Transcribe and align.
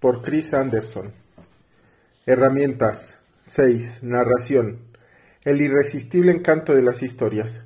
Por 0.00 0.22
Chris 0.22 0.52
Anderson. 0.54 1.12
Herramientas 2.26 3.16
6. 3.42 4.02
Narración. 4.02 4.80
El 5.44 5.60
irresistible 5.60 6.32
encanto 6.32 6.74
de 6.74 6.82
las 6.82 7.04
historias. 7.04 7.60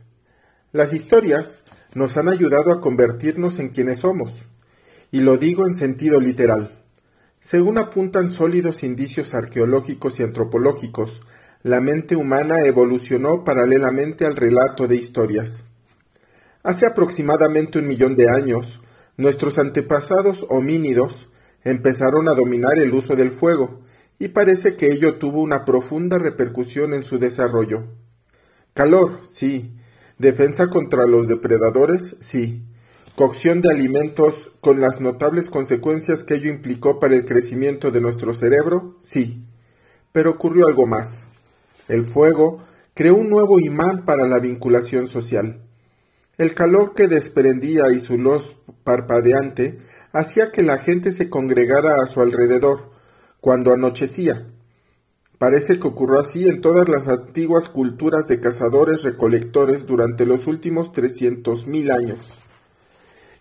Las 0.73 0.93
historias 0.93 1.65
nos 1.95 2.19
han 2.19 2.29
ayudado 2.29 2.71
a 2.71 2.83
convertirnos 2.83 3.61
en 3.61 3.71
quienes 3.71 4.01
somos, 4.01 4.45
y 5.11 5.23
lo 5.23 5.39
digo 5.39 5.67
en 5.67 5.75
sentido 5.75 6.21
literal. 6.21 6.83
Según 7.41 7.79
apuntan 7.79 8.29
sólidos 8.29 8.83
indicios 8.83 9.33
arqueológicos 9.33 10.21
y 10.21 10.25
antropológicos, 10.25 11.23
la 11.63 11.81
mente 11.81 12.15
humana 12.15 12.61
evolucionó 12.61 13.43
paralelamente 13.43 14.27
al 14.27 14.37
relato 14.37 14.87
de 14.87 14.97
historias. 14.97 15.65
Hace 16.63 16.85
aproximadamente 16.85 17.79
un 17.79 17.89
millón 17.89 18.17
de 18.17 18.29
años, 18.29 18.82
Nuestros 19.17 19.59
antepasados 19.59 20.47
homínidos 20.49 21.29
empezaron 21.65 22.29
a 22.29 22.35
dominar 22.35 22.79
el 22.79 22.95
uso 22.95 23.15
del 23.15 23.31
fuego, 23.31 23.81
y 24.19 24.29
parece 24.29 24.77
que 24.77 24.87
ello 24.93 25.19
tuvo 25.19 25.43
una 25.43 25.65
profunda 25.65 26.19
repercusión 26.19 26.95
en 26.95 27.03
su 27.03 27.19
desarrollo. 27.19 27.85
Calor, 28.73 29.21
sí. 29.29 29.75
Defensa 30.19 30.69
contra 30.69 31.07
los 31.07 31.29
depredadores, 31.29 32.17
sí. 32.21 32.63
Cocción 33.17 33.61
de 33.61 33.71
alimentos 33.71 34.53
con 34.61 34.81
las 34.81 35.01
notables 35.01 35.51
consecuencias 35.51 36.25
que 36.25 36.37
ello 36.37 36.51
implicó 36.51 37.01
para 37.01 37.15
el 37.15 37.27
crecimiento 37.27 37.91
de 37.91 38.01
nuestro 38.01 38.33
cerebro, 38.33 38.97
sí. 39.01 39.45
Pero 40.13 40.31
ocurrió 40.31 40.67
algo 40.69 40.87
más. 40.87 41.25
El 41.89 42.07
fuego 42.07 42.63
creó 42.95 43.17
un 43.17 43.29
nuevo 43.29 43.59
imán 43.61 44.05
para 44.07 44.27
la 44.27 44.39
vinculación 44.39 45.09
social. 45.09 45.61
El 46.39 46.55
calor 46.55 46.95
que 46.95 47.09
desprendía 47.09 47.93
y 47.93 48.01
su 48.01 48.17
luz 48.17 48.57
parpadeante 48.85 49.79
hacía 50.13 50.51
que 50.51 50.63
la 50.63 50.79
gente 50.79 51.13
se 51.13 51.29
congregara 51.29 51.97
a 52.03 52.07
su 52.07 52.23
alrededor 52.23 52.91
cuando 53.41 53.73
anochecía. 53.73 54.47
Parece 55.37 55.79
que 55.79 55.89
ocurrió 55.89 56.21
así 56.21 56.49
en 56.49 56.61
todas 56.61 56.89
las 56.89 57.09
antiguas 57.09 57.69
culturas 57.69 58.29
de 58.29 58.41
cazadores 58.41 59.03
recolectores 59.03 59.85
durante 59.87 60.25
los 60.25 60.47
últimos 60.47 60.93
trescientos 60.93 61.67
mil 61.67 61.91
años. 61.91 62.39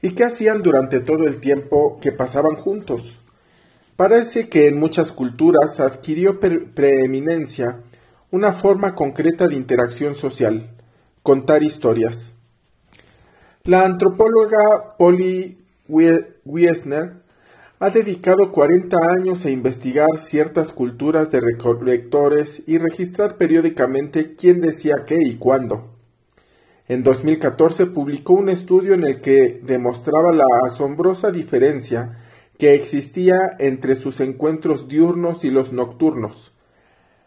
¿Y 0.01 0.13
qué 0.13 0.25
hacían 0.25 0.61
durante 0.61 0.99
todo 0.99 1.27
el 1.27 1.39
tiempo 1.39 1.99
que 2.01 2.11
pasaban 2.11 2.55
juntos? 2.55 3.21
Parece 3.95 4.49
que 4.49 4.67
en 4.67 4.79
muchas 4.79 5.11
culturas 5.11 5.79
adquirió 5.79 6.39
preeminencia 6.39 7.83
una 8.31 8.53
forma 8.53 8.95
concreta 8.95 9.47
de 9.47 9.55
interacción 9.55 10.15
social, 10.15 10.75
contar 11.21 11.61
historias. 11.61 12.30
La 13.65 13.85
antropóloga 13.85 14.95
Polly 14.97 15.55
Wiesner 15.87 17.13
ha 17.79 17.89
dedicado 17.91 18.51
40 18.51 18.97
años 19.15 19.45
a 19.45 19.51
investigar 19.51 20.17
ciertas 20.17 20.73
culturas 20.73 21.29
de 21.29 21.41
recolectores 21.41 22.63
y 22.65 22.79
registrar 22.79 23.37
periódicamente 23.37 24.35
quién 24.35 24.61
decía 24.61 25.03
qué 25.05 25.17
y 25.23 25.35
cuándo. 25.35 25.91
En 26.87 27.03
2014 27.03 27.85
publicó 27.85 28.33
un 28.33 28.49
estudio 28.49 28.95
en 28.95 29.03
el 29.03 29.21
que 29.21 29.59
demostraba 29.61 30.33
la 30.33 30.47
asombrosa 30.65 31.29
diferencia 31.29 32.17
que 32.57 32.73
existía 32.73 33.37
entre 33.59 33.93
sus 33.93 34.21
encuentros 34.21 34.87
diurnos 34.87 35.45
y 35.45 35.51
los 35.51 35.71
nocturnos. 35.71 36.51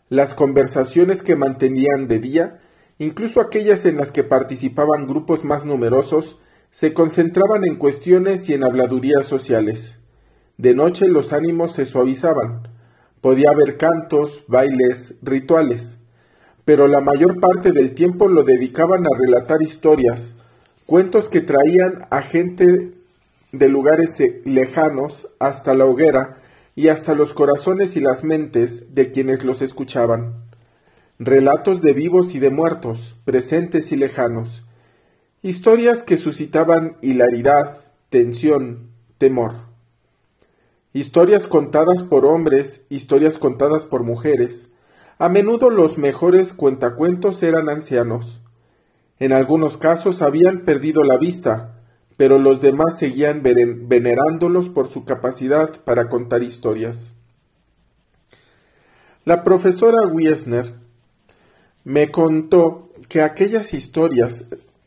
Las 0.09 0.35
conversaciones 0.35 1.23
que 1.23 1.37
mantenían 1.37 2.09
de 2.09 2.19
día 2.19 2.61
Incluso 2.98 3.41
aquellas 3.41 3.84
en 3.87 3.97
las 3.97 4.12
que 4.12 4.23
participaban 4.23 5.06
grupos 5.06 5.45
más 5.45 5.64
numerosos 5.64 6.39
se 6.70 6.92
concentraban 6.92 7.64
en 7.67 7.77
cuestiones 7.77 8.48
y 8.48 8.55
en 8.55 8.64
habladurías 8.64 9.27
sociales. 9.27 9.97
De 10.59 10.75
noche 10.75 11.09
los 11.09 11.33
ánimos 11.33 11.72
se 11.72 11.87
suavizaban. 11.87 12.69
Podía 13.20 13.50
haber 13.50 13.78
cantos, 13.78 14.45
bailes, 14.47 15.19
rituales. 15.22 16.00
Pero 16.65 16.87
la 16.87 17.00
mayor 17.00 17.41
parte 17.41 17.72
del 17.72 17.95
tiempo 17.95 18.28
lo 18.28 18.44
dedicaban 18.44 19.05
a 19.05 19.19
relatar 19.19 19.61
historias, 19.61 20.37
cuentos 20.87 21.28
que 21.28 21.41
traían 21.41 22.06
a 22.11 22.22
gente 22.22 22.93
de 23.53 23.69
lugares 23.69 24.11
lejanos 24.44 25.28
hasta 25.41 25.75
la 25.75 25.84
hoguera 25.84 26.38
y 26.76 26.88
hasta 26.88 27.15
los 27.15 27.34
corazones 27.34 27.97
y 27.97 28.00
las 28.00 28.25
mentes 28.25 28.94
de 28.94 29.11
quienes 29.11 29.44
los 29.44 29.62
escuchaban 29.62 30.44
relatos 31.19 31.80
de 31.80 31.92
vivos 31.92 32.34
y 32.34 32.41
de 32.41 32.50
muertos, 32.50 33.16
presentes 33.25 33.92
y 33.92 33.97
lejanos, 33.97 34.64
historias 35.42 36.02
que 36.02 36.16
suscitaban 36.16 36.97
hilaridad, 37.02 37.80
tensión, 38.08 38.91
temor. 39.19 39.52
Historias 40.92 41.47
contadas 41.47 42.02
por 42.04 42.25
hombres, 42.25 42.84
historias 42.88 43.38
contadas 43.38 43.84
por 43.84 44.02
mujeres. 44.02 44.72
A 45.19 45.28
menudo 45.28 45.70
los 45.70 45.98
mejores 45.98 46.52
cuentacuentos 46.52 47.42
eran 47.42 47.69
ancianos. 47.69 48.41
En 49.19 49.32
algunos 49.32 49.76
casos 49.76 50.20
habían 50.20 50.60
perdido 50.60 51.04
la 51.04 51.16
vista, 51.16 51.81
pero 52.16 52.38
los 52.38 52.60
demás 52.60 52.98
seguían 52.98 53.42
venerándolos 53.42 54.69
por 54.69 54.88
su 54.88 55.04
capacidad 55.04 55.81
para 55.84 56.08
contar 56.08 56.42
historias. 56.42 57.14
La 59.25 59.42
profesora 59.42 60.06
Wiesner 60.06 60.84
me 61.84 62.11
contó 62.11 62.91
que 63.09 63.21
aquellas 63.21 63.75
historias 63.75 64.33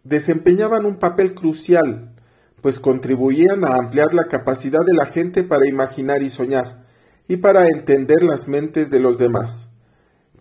desempeñaban 0.04 0.86
un 0.86 0.98
papel 0.98 1.36
crucial, 1.36 2.16
pues 2.62 2.80
contribuían 2.80 3.64
a 3.64 3.76
ampliar 3.76 4.14
la 4.14 4.26
capacidad 4.26 4.84
de 4.84 4.96
la 4.96 5.12
gente 5.12 5.44
para 5.44 5.68
imaginar 5.68 6.24
y 6.24 6.32
soñar, 6.32 6.86
y 7.28 7.38
para 7.38 7.68
entender 7.68 8.24
las 8.24 8.48
mentes 8.48 8.90
de 8.90 9.00
los 9.00 9.18
demás. 9.18 9.70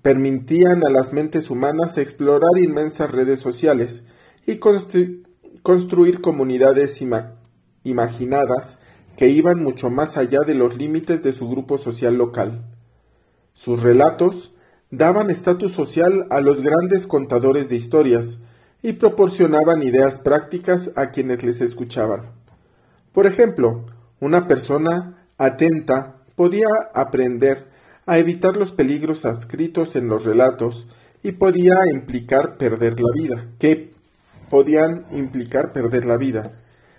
Permitían 0.01 0.85
a 0.87 0.91
las 0.91 1.13
mentes 1.13 1.51
humanas 1.51 1.99
explorar 1.99 2.59
inmensas 2.59 3.11
redes 3.11 3.41
sociales 3.41 4.03
y 4.47 4.59
construir 4.59 6.21
comunidades 6.21 7.03
imaginadas 7.83 8.81
que 9.17 9.29
iban 9.29 9.63
mucho 9.63 9.91
más 9.91 10.17
allá 10.17 10.41
de 10.47 10.55
los 10.55 10.77
límites 10.77 11.23
de 11.23 11.33
su 11.33 11.49
grupo 11.49 11.77
social 11.77 12.15
local. 12.15 12.65
Sus 13.55 13.83
relatos 13.83 14.55
daban 14.91 15.31
estatus 15.31 15.73
social 15.73 16.27
a 16.31 16.41
los 16.41 16.61
grandes 16.61 17.07
contadores 17.07 17.69
de 17.69 17.77
historias 17.77 18.27
y 18.83 18.95
proporcionaban 18.95 19.83
ideas 19.83 20.19
prácticas 20.19 20.91
a 20.97 21.11
quienes 21.11 21.43
les 21.43 21.61
escuchaban. 21.61 22.23
Por 23.13 23.27
ejemplo, 23.27 23.85
una 24.21 24.47
persona 24.47 25.27
atenta 25.39 26.17
podía 26.37 26.69
aprender 26.95 27.67
a 28.07 28.19
evitar 28.19 28.57
los 28.57 28.73
peligros 28.73 29.25
adscritos 29.25 29.97
en 29.97 30.09
los 30.09 30.25
relatos 30.25 30.87
y 31.23 31.33
podía 31.33 31.75
implicar 31.93 32.57
perder 32.57 33.01
la 33.01 33.13
vida, 33.13 33.47
que 33.59 33.91
podían 34.49 35.07
implicar 35.11 35.73
perder 35.73 36.05
la 36.05 36.17
vida. 36.17 36.53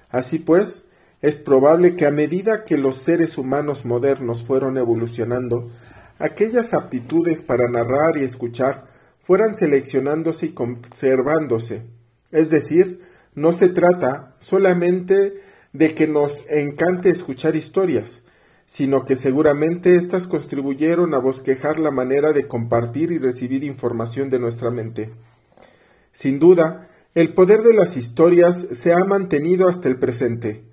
Así 0.09 0.39
pues, 0.39 0.83
es 1.21 1.37
probable 1.37 1.95
que 1.95 2.05
a 2.05 2.11
medida 2.11 2.63
que 2.65 2.77
los 2.77 3.03
seres 3.03 3.37
humanos 3.37 3.85
modernos 3.85 4.43
fueron 4.43 4.77
evolucionando, 4.77 5.71
aquellas 6.19 6.73
aptitudes 6.73 7.43
para 7.43 7.69
narrar 7.69 8.17
y 8.17 8.23
escuchar 8.23 8.85
fueran 9.19 9.53
seleccionándose 9.53 10.47
y 10.47 10.53
conservándose. 10.53 11.83
Es 12.31 12.49
decir, 12.49 13.01
no 13.35 13.51
se 13.51 13.69
trata 13.69 14.35
solamente 14.39 15.41
de 15.73 15.93
que 15.93 16.07
nos 16.07 16.45
encante 16.49 17.09
escuchar 17.09 17.55
historias, 17.55 18.21
sino 18.65 19.05
que 19.05 19.15
seguramente 19.15 19.95
éstas 19.95 20.27
contribuyeron 20.27 21.13
a 21.13 21.19
bosquejar 21.19 21.79
la 21.79 21.91
manera 21.91 22.33
de 22.33 22.47
compartir 22.47 23.11
y 23.11 23.17
recibir 23.17 23.63
información 23.63 24.29
de 24.29 24.39
nuestra 24.39 24.71
mente. 24.71 25.11
Sin 26.11 26.39
duda, 26.39 26.89
el 27.15 27.33
poder 27.33 27.61
de 27.61 27.73
las 27.73 27.95
historias 27.95 28.67
se 28.71 28.93
ha 28.93 29.03
mantenido 29.05 29.67
hasta 29.67 29.87
el 29.87 29.97
presente, 29.97 30.63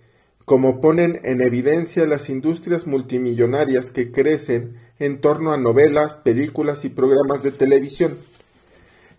como 0.45 0.81
ponen 0.81 1.21
en 1.25 1.41
evidencia 1.41 2.07
las 2.07 2.29
industrias 2.29 2.87
multimillonarias 2.87 3.91
que 3.93 4.11
crecen 4.11 4.77
en 4.99 5.21
torno 5.21 5.53
a 5.53 5.57
novelas, 5.57 6.17
películas 6.17 6.85
y 6.85 6.89
programas 6.89 7.43
de 7.43 7.53
televisión. 7.53 8.19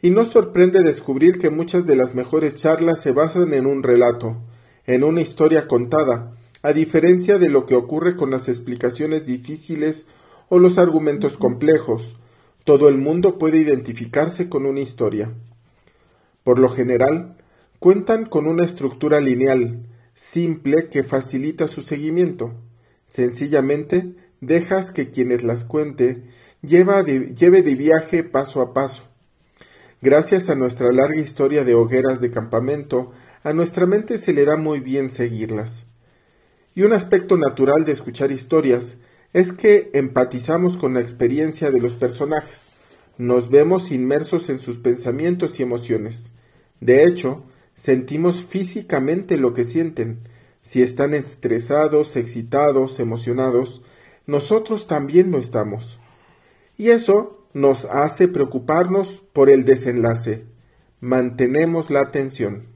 Y 0.01 0.11
no 0.11 0.25
sorprende 0.25 0.83
descubrir 0.83 1.39
que 1.39 1.49
muchas 1.49 1.85
de 1.85 1.95
las 1.95 2.15
mejores 2.15 2.55
charlas 2.55 3.01
se 3.01 3.11
basan 3.11 3.53
en 3.53 3.65
un 3.65 3.83
relato, 3.83 4.37
en 4.85 5.03
una 5.03 5.21
historia 5.21 5.67
contada, 5.67 6.33
a 6.61 6.73
diferencia 6.73 7.37
de 7.37 7.49
lo 7.49 7.65
que 7.65 7.75
ocurre 7.75 8.15
con 8.15 8.31
las 8.31 8.49
explicaciones 8.49 9.25
difíciles 9.25 10.07
o 10.49 10.59
los 10.59 10.77
argumentos 10.77 11.37
complejos. 11.37 12.17
Todo 12.63 12.89
el 12.89 12.97
mundo 12.97 13.37
puede 13.37 13.57
identificarse 13.57 14.49
con 14.49 14.65
una 14.65 14.79
historia. 14.79 15.31
Por 16.43 16.59
lo 16.59 16.69
general, 16.69 17.37
cuentan 17.79 18.25
con 18.25 18.47
una 18.47 18.65
estructura 18.65 19.19
lineal, 19.19 19.85
simple 20.13 20.89
que 20.89 21.03
facilita 21.03 21.67
su 21.67 21.81
seguimiento. 21.81 22.53
Sencillamente, 23.05 24.15
dejas 24.41 24.91
que 24.91 25.09
quienes 25.09 25.43
las 25.43 25.63
cuente 25.63 26.23
lleve 26.61 27.03
de 27.03 27.75
viaje 27.75 28.23
paso 28.23 28.61
a 28.61 28.73
paso. 28.73 29.03
Gracias 30.01 30.49
a 30.49 30.55
nuestra 30.55 30.91
larga 30.91 31.19
historia 31.19 31.63
de 31.63 31.75
hogueras 31.75 32.21
de 32.21 32.31
campamento, 32.31 33.11
a 33.43 33.53
nuestra 33.53 33.85
mente 33.85 34.17
se 34.17 34.33
le 34.33 34.45
da 34.45 34.55
muy 34.55 34.79
bien 34.79 35.09
seguirlas. 35.09 35.87
Y 36.73 36.83
un 36.83 36.93
aspecto 36.93 37.37
natural 37.37 37.85
de 37.85 37.93
escuchar 37.93 38.31
historias 38.31 38.97
es 39.33 39.51
que 39.51 39.89
empatizamos 39.93 40.77
con 40.77 40.93
la 40.93 41.01
experiencia 41.01 41.69
de 41.69 41.79
los 41.79 41.93
personajes, 41.93 42.71
nos 43.17 43.49
vemos 43.49 43.91
inmersos 43.91 44.49
en 44.49 44.59
sus 44.59 44.77
pensamientos 44.77 45.59
y 45.59 45.63
emociones. 45.63 46.33
De 46.81 47.05
hecho, 47.05 47.43
sentimos 47.73 48.43
físicamente 48.43 49.37
lo 49.37 49.53
que 49.53 49.63
sienten. 49.63 50.19
Si 50.61 50.81
están 50.81 51.13
estresados, 51.13 52.17
excitados, 52.17 52.99
emocionados, 52.99 53.81
nosotros 54.27 54.87
también 54.87 55.31
lo 55.31 55.37
estamos. 55.37 55.99
Y 56.77 56.89
eso 56.89 57.45
nos 57.53 57.85
hace 57.85 58.27
preocuparnos 58.27 59.23
por 59.33 59.49
el 59.49 59.65
desenlace. 59.65 60.45
Mantenemos 60.99 61.89
la 61.89 62.01
atención. 62.01 62.67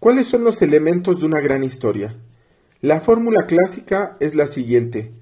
¿Cuáles 0.00 0.26
son 0.26 0.44
los 0.44 0.62
elementos 0.62 1.20
de 1.20 1.26
una 1.26 1.40
gran 1.40 1.64
historia? 1.64 2.16
La 2.80 3.00
fórmula 3.00 3.46
clásica 3.46 4.16
es 4.20 4.34
la 4.34 4.46
siguiente. 4.46 5.12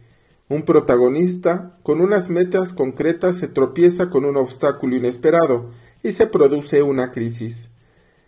Un 0.49 0.63
protagonista 0.63 1.79
con 1.83 2.01
unas 2.01 2.29
metas 2.29 2.73
concretas 2.73 3.39
se 3.39 3.49
tropieza 3.49 4.11
con 4.11 4.25
un 4.25 4.37
obstáculo 4.37 4.97
inesperado 4.97 5.71
y 6.03 6.13
se 6.13 6.27
produce 6.27 6.83
una 6.83 7.11
crisis. 7.11 7.71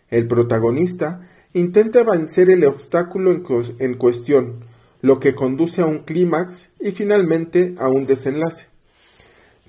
El 0.09 0.27
protagonista 0.27 1.29
intenta 1.53 2.03
vencer 2.03 2.49
el 2.49 2.65
obstáculo 2.65 3.31
en, 3.31 3.93
cuestión, 3.95 4.65
lo 5.01 5.19
que 5.19 5.35
conduce 5.35 5.81
a 5.81 5.85
un 5.85 5.99
clímax 5.99 6.69
y 6.79 6.91
finalmente 6.91 7.75
a 7.79 7.87
un 7.89 8.05
desenlace. 8.05 8.67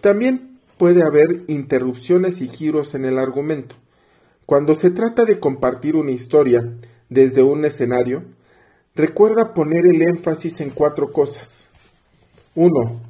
También 0.01 0.59
puede 0.79 1.03
haber 1.03 1.43
interrupciones 1.49 2.41
y 2.41 2.49
giros 2.49 2.95
en 2.95 3.05
el 3.05 3.19
argumento. 3.19 3.77
Cuando 4.47 4.75
se 4.75 4.91
trata 4.91 5.25
de 5.25 5.39
compartir 5.39 5.95
una 5.95 6.11
historia 6.11 6.73
desde 7.09 7.43
un 7.43 7.65
escenario, 7.65 8.25
recuerda 8.95 9.55
poner 9.55 9.87
el 9.87 10.03
énfasis 10.03 10.61
en 10.61 10.71
cuatro 10.71 11.13
cosas. 11.13 11.69
1. 12.55 13.01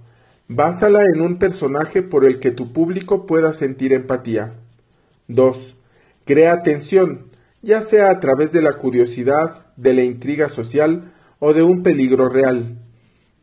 Básala 0.49 1.01
en 1.15 1.23
un 1.23 1.39
personaje 1.39 2.03
por 2.03 2.25
el 2.25 2.41
que 2.41 2.51
tu 2.51 2.73
público 2.73 3.25
pueda 3.25 3.53
sentir 3.53 3.93
empatía. 3.93 4.55
2. 5.29 5.77
Crea 6.27 6.63
tensión, 6.63 7.27
ya 7.63 7.83
sea 7.83 8.11
a 8.11 8.19
través 8.21 8.53
de 8.53 8.61
la 8.61 8.77
curiosidad, 8.77 9.67
de 9.77 9.95
la 9.95 10.03
intriga 10.03 10.49
social 10.49 11.13
o 11.41 11.53
de 11.53 11.63
un 11.63 11.83
peligro 11.83 12.29
real. 12.29 12.79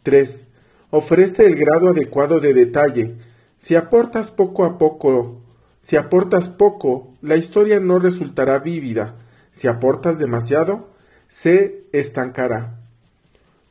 3. 0.03 0.47
Ofrece 0.91 1.45
el 1.45 1.55
grado 1.55 1.89
adecuado 1.89 2.39
de 2.39 2.53
detalle. 2.53 3.17
Si 3.57 3.75
aportas 3.75 4.31
poco 4.31 4.63
a 4.63 4.77
poco, 4.77 5.41
si 5.81 5.95
aportas 5.95 6.47
poco, 6.47 7.13
la 7.21 7.35
historia 7.35 7.79
no 7.79 7.99
resultará 7.99 8.59
vívida. 8.59 9.15
Si 9.51 9.67
aportas 9.67 10.19
demasiado, 10.19 10.89
se 11.27 11.85
estancará. 11.91 12.79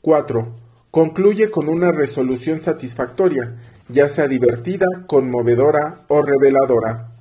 4. 0.03 0.55
Concluye 0.91 1.51
con 1.51 1.69
una 1.69 1.93
resolución 1.93 2.59
satisfactoria, 2.59 3.57
ya 3.89 4.09
sea 4.09 4.29
divertida, 4.29 4.87
conmovedora 5.07 6.05
o 6.09 6.23
reveladora. 6.23 7.13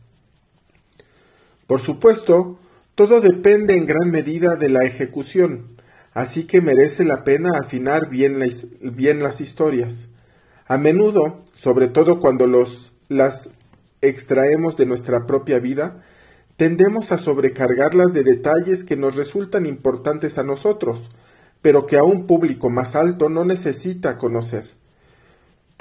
Por 1.67 1.79
supuesto, 1.79 2.59
todo 2.95 3.21
depende 3.21 3.75
en 3.75 3.85
gran 3.85 4.11
medida 4.11 4.55
de 4.55 4.69
la 4.69 4.83
ejecución, 4.83 5.74
así 6.15 6.47
que 6.47 6.61
merece 6.61 7.03
la 7.03 7.23
pena 7.23 7.59
afinar 7.59 8.09
bien, 8.09 8.39
las 8.39 9.41
historias. 9.41 10.07
A 10.65 10.77
menudo, 10.79 11.41
sobre 11.53 11.89
todo 11.89 12.19
cuando 12.19 12.47
los, 12.47 12.93
las 13.09 13.51
extraemos 14.01 14.77
de 14.77 14.87
nuestra 14.87 15.27
propia 15.27 15.59
vida, 15.59 16.01
tendemos 16.55 17.11
a 17.11 17.17
sobrecargarlas 17.17 18.13
de 18.13 18.23
detalles 18.23 18.85
que 18.85 18.95
nos 18.95 19.15
resultan 19.15 19.65
importantes 19.65 20.37
a 20.37 20.43
nosotros, 20.43 21.11
pero 21.61 21.85
que 21.85 21.97
a 21.97 22.03
un 22.03 22.25
público 22.25 22.69
más 22.69 22.95
alto 22.95 23.27
no 23.27 23.43
necesita 23.43 24.17
conocer. 24.17 24.69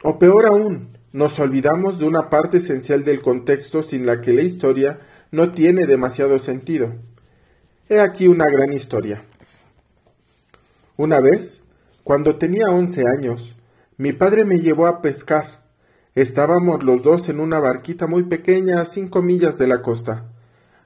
O 0.02 0.18
peor 0.18 0.46
aún, 0.46 0.88
nos 1.12 1.38
olvidamos 1.38 2.00
de 2.00 2.06
una 2.06 2.28
parte 2.28 2.56
esencial 2.56 3.04
del 3.04 3.22
contexto 3.22 3.84
sin 3.84 4.04
la 4.04 4.20
que 4.20 4.32
la 4.32 4.42
historia 4.42 4.98
no 5.30 5.52
tiene 5.52 5.86
demasiado 5.86 6.40
sentido. 6.40 6.92
He 7.88 8.00
aquí 8.00 8.26
una 8.26 8.46
gran 8.50 8.72
historia. 8.72 9.24
Una 10.96 11.18
vez, 11.18 11.64
cuando 12.04 12.36
tenía 12.36 12.66
once 12.70 13.02
años, 13.08 13.56
mi 13.96 14.12
padre 14.12 14.44
me 14.44 14.60
llevó 14.60 14.86
a 14.86 15.02
pescar. 15.02 15.64
Estábamos 16.14 16.84
los 16.84 17.02
dos 17.02 17.28
en 17.28 17.40
una 17.40 17.58
barquita 17.58 18.06
muy 18.06 18.22
pequeña 18.22 18.80
a 18.80 18.84
cinco 18.84 19.20
millas 19.20 19.58
de 19.58 19.66
la 19.66 19.82
costa, 19.82 20.30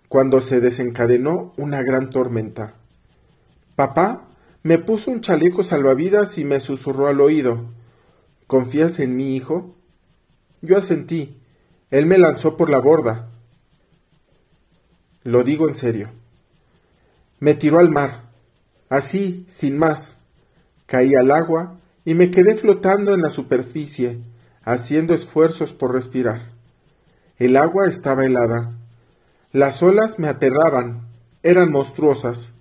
cuando 0.08 0.40
se 0.40 0.60
desencadenó 0.60 1.52
una 1.58 1.82
gran 1.82 2.08
tormenta. 2.08 2.76
Papá 3.76 4.28
me 4.62 4.78
puso 4.78 5.10
un 5.10 5.20
chaleco 5.20 5.62
salvavidas 5.62 6.38
y 6.38 6.46
me 6.46 6.58
susurró 6.58 7.08
al 7.08 7.20
oído. 7.20 7.66
¿Confías 8.46 8.99
en 9.00 9.14
mí, 9.14 9.37
hijo? 9.37 9.76
Yo 10.62 10.78
asentí. 10.78 11.38
Él 11.90 12.06
me 12.06 12.16
lanzó 12.16 12.56
por 12.56 12.70
la 12.70 12.81
borda. 12.81 13.28
Lo 15.22 15.44
digo 15.44 15.69
en 15.69 15.75
serio. 15.75 16.08
Me 17.40 17.52
tiró 17.55 17.78
al 17.78 17.90
mar, 17.90 18.28
así, 18.88 19.46
sin 19.49 19.79
más. 19.79 20.17
Caí 20.87 21.14
al 21.14 21.31
agua 21.31 21.79
y 22.05 22.14
me 22.14 22.31
quedé 22.31 22.56
flotando 22.56 23.14
en 23.14 23.23
la 23.23 23.31
superficie, 23.31 24.20
haciendo 24.62 25.14
esfuerzos 25.14 25.73
por 25.73 25.93
respirar. 25.93 26.52
El 27.38 27.56
agua 27.56 27.88
estaba 27.88 28.25
helada. 28.25 28.73
Las 29.52 29.82
olas 29.82 30.19
me 30.19 30.29
aterraban, 30.29 31.08
eran 31.43 31.70
monstruosas. 31.70 32.52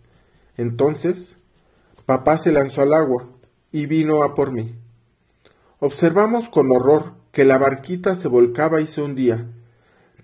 Entonces, 0.57 1.37
papá 2.05 2.37
se 2.37 2.51
lanzó 2.51 2.81
al 2.81 2.93
agua 2.93 3.27
y 3.71 3.85
vino 3.85 4.23
a 4.23 4.33
por 4.33 4.51
mí. 4.51 4.75
Observamos 5.79 6.49
con 6.49 6.71
horror 6.71 7.13
que 7.31 7.45
la 7.45 7.57
barquita 7.57 8.15
se 8.15 8.27
volcaba 8.27 8.81
y 8.81 8.87
se 8.87 9.01
hundía 9.01 9.45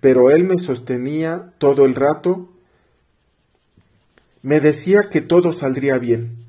pero 0.03 0.29
él 0.29 0.43
me 0.43 0.59
sostenía 0.59 1.53
todo 1.59 1.85
el 1.85 1.95
rato, 1.95 2.49
me 4.43 4.59
decía 4.59 5.09
que 5.09 5.21
todo 5.21 5.53
saldría 5.53 5.97
bien. 5.97 6.45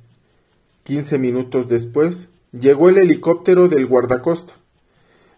Quince 0.83 1.17
minutos 1.17 1.69
después 1.69 2.29
llegó 2.53 2.89
el 2.89 2.99
helicóptero 2.99 3.69
del 3.69 3.87
guardacosta. 3.87 4.55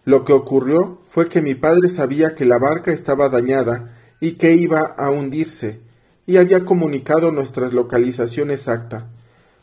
Lo 0.03 0.25
que 0.25 0.33
ocurrió 0.33 0.99
fue 1.05 1.29
que 1.29 1.41
mi 1.41 1.53
padre 1.53 1.87
sabía 1.87 2.33
que 2.33 2.45
la 2.45 2.57
barca 2.57 2.91
estaba 2.91 3.29
dañada 3.29 3.95
y 4.19 4.33
que 4.33 4.55
iba 4.55 4.81
a 4.81 5.11
hundirse, 5.11 5.81
y 6.25 6.37
había 6.37 6.65
comunicado 6.65 7.31
nuestra 7.31 7.69
localización 7.69 8.49
exacta. 8.49 9.07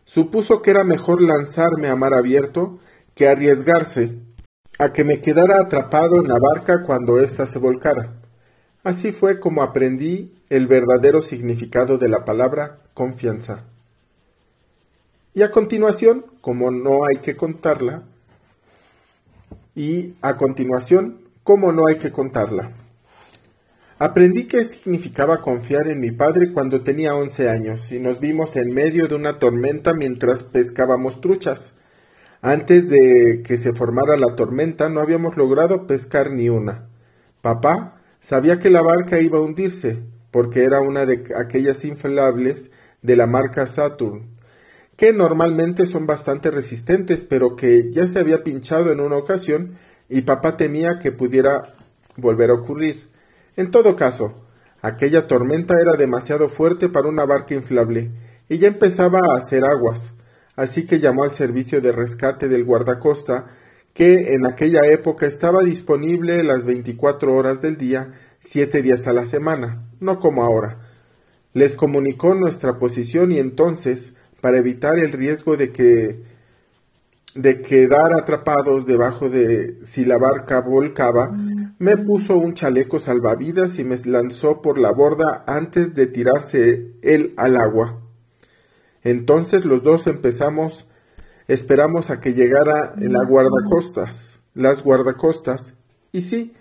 Supuso 0.05 0.63
que 0.63 0.71
era 0.71 0.85
mejor 0.85 1.21
lanzarme 1.21 1.89
a 1.89 1.97
mar 1.97 2.15
abierto 2.15 2.79
que 3.17 3.27
arriesgarse 3.27 4.19
a 4.79 4.93
que 4.93 5.03
me 5.03 5.21
quedara 5.21 5.61
atrapado 5.61 6.21
en 6.21 6.29
la 6.29 6.39
barca 6.39 6.83
cuando 6.85 7.21
ésta 7.21 7.47
se 7.47 7.59
volcara. 7.59 8.21
Así 8.85 9.13
fue 9.13 9.41
como 9.41 9.63
aprendí 9.63 10.34
el 10.51 10.67
verdadero 10.67 11.23
significado 11.23 11.99
de 11.99 12.09
la 12.09 12.25
palabra 12.25 12.79
confianza. 12.95 13.65
Y 15.35 15.43
a 15.43 15.51
continuación, 15.51 16.27
como 16.41 16.71
no 16.71 17.05
hay 17.07 17.19
que 17.19 17.37
contarla, 17.37 18.05
y 19.75 20.15
a 20.23 20.37
continuación, 20.37 21.23
como 21.43 21.73
no 21.73 21.87
hay 21.89 21.99
que 21.99 22.13
contarla. 22.13 22.71
Aprendí 23.99 24.47
qué 24.47 24.65
significaba 24.65 25.41
confiar 25.41 25.89
en 25.89 26.01
mi 26.01 26.11
padre 26.13 26.53
cuando 26.53 26.83
tenía 26.83 27.15
once 27.15 27.49
años 27.49 27.91
y 27.91 27.99
nos 27.99 28.21
vimos 28.21 28.55
en 28.57 28.73
medio 28.73 29.07
de 29.07 29.15
una 29.15 29.39
tormenta 29.39 29.93
mientras 29.95 30.43
pescábamos 30.43 31.21
truchas. 31.21 31.75
Antes 32.41 32.89
de 32.89 33.43
que 33.45 33.57
se 33.57 33.73
formara 33.73 34.17
la 34.17 34.37
tormenta 34.37 34.89
no 34.89 35.01
habíamos 35.01 35.37
logrado 35.37 35.87
pescar 35.87 36.31
ni 36.31 36.49
una. 36.49 36.89
Papá 37.41 38.01
Sabía 38.25 38.59
que 38.59 38.71
la 38.71 38.81
barca 38.81 39.21
iba 39.21 39.39
a 39.39 39.43
hundirse, 39.43 40.03
porque 40.35 40.65
era 40.65 40.81
una 40.81 41.07
de 41.07 41.33
aquellas 41.37 41.85
inflables 41.85 42.73
de 43.03 43.15
la 43.15 43.29
marca 43.29 43.69
Saturn, 43.69 44.31
que 44.97 45.13
normalmente 45.13 45.87
son 45.87 46.09
bastante 46.09 46.51
resistentes, 46.51 47.23
pero 47.23 47.55
que 47.55 47.93
ya 47.93 48.09
se 48.09 48.19
había 48.19 48.43
pinchado 48.43 48.91
en 48.91 48.99
una 48.99 49.15
ocasión 49.15 49.77
y 50.09 50.23
papá 50.23 50.57
temía 50.57 50.99
que 50.99 51.13
pudiera 51.13 51.77
volver 52.17 52.51
a 52.51 52.55
ocurrir. 52.55 53.07
En 53.55 53.71
todo 53.71 53.95
caso, 53.95 54.35
aquella 54.83 55.29
tormenta 55.29 55.75
era 55.81 55.97
demasiado 55.97 56.49
fuerte 56.49 56.89
para 56.89 57.07
una 57.07 57.25
barca 57.25 57.55
inflable 57.55 58.11
y 58.49 58.59
ya 58.59 58.67
empezaba 58.67 59.21
a 59.21 59.37
hacer 59.37 59.63
aguas, 59.65 60.15
así 60.57 60.85
que 60.85 60.99
llamó 60.99 61.23
al 61.23 61.31
servicio 61.31 61.81
de 61.81 61.93
rescate 61.93 62.49
del 62.49 62.65
guardacosta 62.65 63.53
que 63.93 64.35
en 64.35 64.47
aquella 64.47 64.81
época 64.87 65.27
estaba 65.27 65.63
disponible 65.63 66.43
las 66.43 66.67
24 66.67 67.33
horas 67.33 67.63
del 67.63 67.77
día, 67.77 68.15
siete 68.45 68.83
días 68.83 69.07
a 69.07 69.13
la 69.13 69.27
semana, 69.27 69.83
no 70.01 70.21
como 70.21 70.45
ahora. 70.45 70.79
Les 71.53 71.77
comunicó 71.77 72.35
nuestra 72.35 72.79
posición 72.79 73.33
y 73.33 73.39
entonces, 73.39 74.15
para 74.41 74.59
evitar 74.59 74.99
el 74.99 75.13
riesgo 75.13 75.57
de 75.57 75.73
que 75.73 76.35
de 77.35 77.63
quedar 77.63 78.13
atrapados 78.13 78.87
debajo 78.87 79.29
de 79.29 79.79
si 79.83 80.05
la 80.05 80.19
barca 80.19 80.61
volcaba, 80.61 81.33
me 81.81 81.97
puso 81.97 82.37
un 82.37 82.55
chaleco 82.55 83.01
salvavidas 83.01 83.77
y 83.81 83.85
me 83.85 83.97
lanzó 84.05 84.63
por 84.63 84.79
la 84.79 84.93
borda 84.93 85.43
antes 85.49 85.97
de 85.97 86.07
tirarse 86.07 86.93
él 87.03 87.35
al 87.37 87.57
agua. 87.57 88.01
Entonces 89.03 89.65
los 89.65 89.83
dos 89.83 90.07
empezamos 90.07 90.87
Esperamos 91.47 92.09
a 92.09 92.21
que 92.21 92.33
llegara 92.33 92.95
la 92.97 93.23
guardacostas, 93.25 94.41
las 94.55 94.83
guardacostas, 94.83 95.75
y 96.11 96.23
sí, 96.23 96.55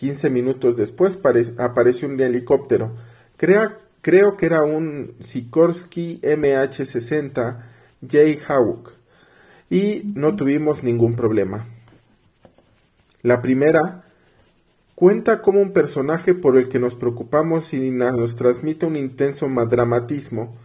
15 0.00 0.30
minutos 0.30 0.78
después 0.78 1.18
apareció 1.58 2.08
un 2.08 2.18
helicóptero. 2.18 2.96
creo 3.36 4.38
que 4.38 4.46
era 4.46 4.64
un 4.64 5.12
Sikorsky 5.20 6.22
MH-60 6.22 7.56
J. 8.00 8.18
Hawk, 8.48 8.92
y 9.68 10.10
no 10.14 10.36
tuvimos 10.36 10.82
ningún 10.82 11.16
problema. 11.16 11.66
La 13.20 13.42
primera 13.42 14.04
cuenta 14.94 15.42
como 15.42 15.60
un 15.60 15.74
personaje 15.74 16.32
por 16.32 16.56
el 16.56 16.70
que 16.70 16.78
nos 16.78 16.94
preocupamos 16.94 17.74
y 17.74 17.90
nos 17.90 18.36
transmite 18.36 18.86
un 18.86 18.96
intenso 18.96 19.50
dramatismo 19.68 20.56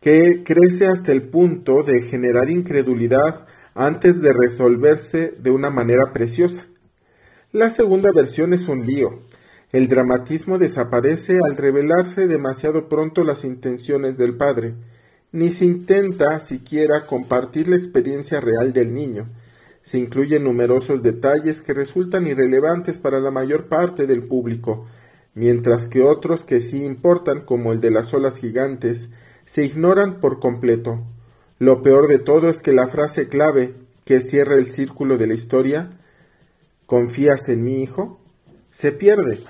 que 0.00 0.42
crece 0.42 0.86
hasta 0.86 1.12
el 1.12 1.24
punto 1.24 1.82
de 1.82 2.00
generar 2.00 2.48
incredulidad 2.48 3.46
antes 3.74 4.22
de 4.22 4.32
resolverse 4.32 5.34
de 5.38 5.50
una 5.50 5.68
manera 5.68 6.14
preciosa. 6.14 6.64
La 7.52 7.70
segunda 7.70 8.12
versión 8.12 8.52
es 8.52 8.68
un 8.68 8.86
lío. 8.86 9.22
El 9.72 9.88
dramatismo 9.88 10.56
desaparece 10.56 11.40
al 11.44 11.56
revelarse 11.56 12.28
demasiado 12.28 12.88
pronto 12.88 13.24
las 13.24 13.44
intenciones 13.44 14.16
del 14.16 14.36
padre. 14.36 14.74
Ni 15.32 15.48
se 15.48 15.64
intenta 15.64 16.38
siquiera 16.38 17.06
compartir 17.06 17.66
la 17.66 17.74
experiencia 17.74 18.40
real 18.40 18.72
del 18.72 18.94
niño. 18.94 19.26
Se 19.82 19.98
incluyen 19.98 20.44
numerosos 20.44 21.02
detalles 21.02 21.60
que 21.60 21.74
resultan 21.74 22.28
irrelevantes 22.28 23.00
para 23.00 23.18
la 23.18 23.32
mayor 23.32 23.64
parte 23.64 24.06
del 24.06 24.22
público, 24.22 24.86
mientras 25.34 25.88
que 25.88 26.02
otros 26.02 26.44
que 26.44 26.60
sí 26.60 26.84
importan, 26.84 27.40
como 27.40 27.72
el 27.72 27.80
de 27.80 27.90
las 27.90 28.14
olas 28.14 28.36
gigantes, 28.36 29.08
se 29.44 29.64
ignoran 29.64 30.20
por 30.20 30.38
completo. 30.38 31.00
Lo 31.58 31.82
peor 31.82 32.06
de 32.06 32.20
todo 32.20 32.48
es 32.48 32.60
que 32.60 32.72
la 32.72 32.86
frase 32.86 33.28
clave 33.28 33.74
que 34.04 34.20
cierra 34.20 34.54
el 34.54 34.70
círculo 34.70 35.18
de 35.18 35.26
la 35.26 35.34
historia, 35.34 35.90
¿confías 36.90 37.48
en 37.48 37.62
mi 37.62 37.84
hijo?, 37.84 38.18
se 38.70 38.90
pierde. 38.90 39.44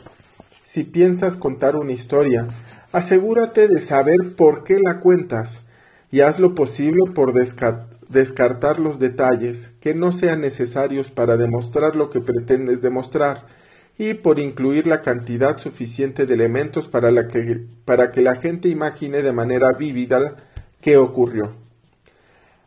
Si 0.61 0.85
piensas 0.85 1.39
contar 1.39 1.75
una 1.75 1.93
historia, 1.93 2.47
asegúrate 2.93 3.67
de 3.67 3.81
saber 3.81 4.37
por 4.37 4.63
qué 4.63 4.79
la 4.79 5.01
cuentas 5.01 5.63
y 6.13 6.21
haz 6.21 6.39
lo 6.39 6.55
posible 6.55 7.11
por 7.15 7.33
descartar 7.33 8.79
los 8.79 8.99
detalles 8.99 9.71
que 9.81 9.95
no 9.95 10.13
sean 10.13 10.43
necesarios 10.43 11.11
para 11.11 11.39
demostrar 11.39 11.97
lo 11.97 12.11
que 12.11 12.21
pretendes 12.21 12.83
demostrar 12.83 13.47
y 13.97 14.13
por 14.13 14.39
incluir 14.39 14.87
la 14.87 15.01
cantidad 15.01 15.57
suficiente 15.57 16.27
de 16.27 16.35
elementos 16.35 16.89
para, 16.89 17.27
que, 17.29 17.65
para 17.87 18.13
que 18.13 18.21
la 18.21 18.37
gente 18.37 18.69
imagine 18.69 19.23
de 19.23 19.33
manera 19.33 19.69
vívida 19.79 20.37
qué 20.83 20.99
ocurrió. 20.99 21.55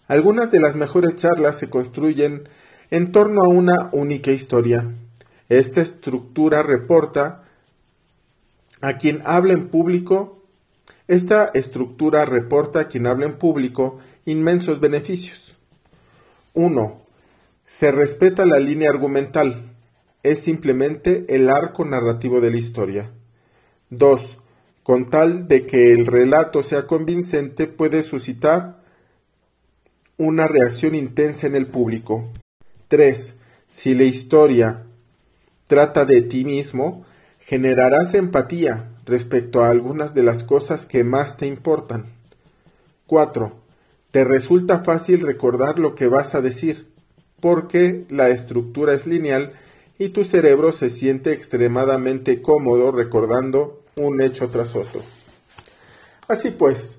Algunas 0.07 0.49
de 0.49 0.59
las 0.59 0.75
mejores 0.75 1.15
charlas 1.15 1.59
se 1.59 1.69
construyen 1.69 2.49
en 2.93 3.11
torno 3.11 3.41
a 3.41 3.47
una 3.47 3.89
única 3.91 4.29
historia. 4.29 4.87
Esta 5.49 5.81
estructura 5.81 6.61
reporta 6.61 7.43
a 8.81 8.97
quien 8.97 9.23
habla 9.25 9.53
en 9.53 9.69
público, 9.69 10.43
esta 11.07 11.49
estructura 11.55 12.23
reporta 12.25 12.81
a 12.81 12.87
quien 12.87 13.07
habla 13.07 13.25
en 13.25 13.39
público 13.39 13.97
inmensos 14.25 14.79
beneficios. 14.79 15.57
1. 16.53 17.01
Se 17.65 17.91
respeta 17.91 18.45
la 18.45 18.59
línea 18.59 18.91
argumental 18.91 19.71
es 20.21 20.41
simplemente 20.43 21.25
el 21.29 21.49
arco 21.49 21.85
narrativo 21.85 22.41
de 22.41 22.51
la 22.51 22.57
historia. 22.57 23.09
2. 23.89 24.37
Con 24.83 25.09
tal 25.09 25.47
de 25.47 25.65
que 25.65 25.93
el 25.93 26.05
relato 26.05 26.61
sea 26.61 26.85
convincente, 26.85 27.65
puede 27.65 28.03
suscitar 28.03 28.83
una 30.17 30.45
reacción 30.45 30.93
intensa 30.93 31.47
en 31.47 31.55
el 31.55 31.65
público. 31.65 32.31
3. 32.93 33.33
Si 33.71 33.95
la 33.95 34.03
historia 34.03 34.83
trata 35.65 36.05
de 36.05 36.21
ti 36.21 36.45
mismo, 36.45 37.03
generarás 37.39 38.13
empatía 38.13 38.91
respecto 39.03 39.63
a 39.63 39.69
algunas 39.69 40.13
de 40.13 40.21
las 40.21 40.43
cosas 40.43 40.85
que 40.85 41.03
más 41.03 41.35
te 41.35 41.47
importan. 41.47 42.05
4. 43.07 43.51
Te 44.11 44.23
resulta 44.23 44.83
fácil 44.83 45.21
recordar 45.21 45.79
lo 45.79 45.95
que 45.95 46.05
vas 46.05 46.35
a 46.35 46.41
decir, 46.41 46.87
porque 47.39 48.05
la 48.09 48.29
estructura 48.29 48.93
es 48.93 49.07
lineal 49.07 49.53
y 49.97 50.09
tu 50.09 50.23
cerebro 50.23 50.71
se 50.71 50.91
siente 50.91 51.33
extremadamente 51.33 52.43
cómodo 52.43 52.91
recordando 52.91 53.81
un 53.95 54.21
hecho 54.21 54.49
tras 54.49 54.75
otro. 54.75 55.01
Así 56.27 56.51
pues, 56.51 56.91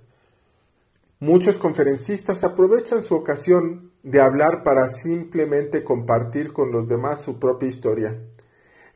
muchos 1.20 1.56
conferencistas 1.56 2.42
aprovechan 2.42 3.04
su 3.04 3.14
ocasión 3.14 3.93
de 4.04 4.20
hablar 4.20 4.62
para 4.62 4.86
simplemente 4.86 5.82
compartir 5.82 6.52
con 6.52 6.70
los 6.70 6.86
demás 6.86 7.20
su 7.20 7.40
propia 7.40 7.68
historia. 7.68 8.16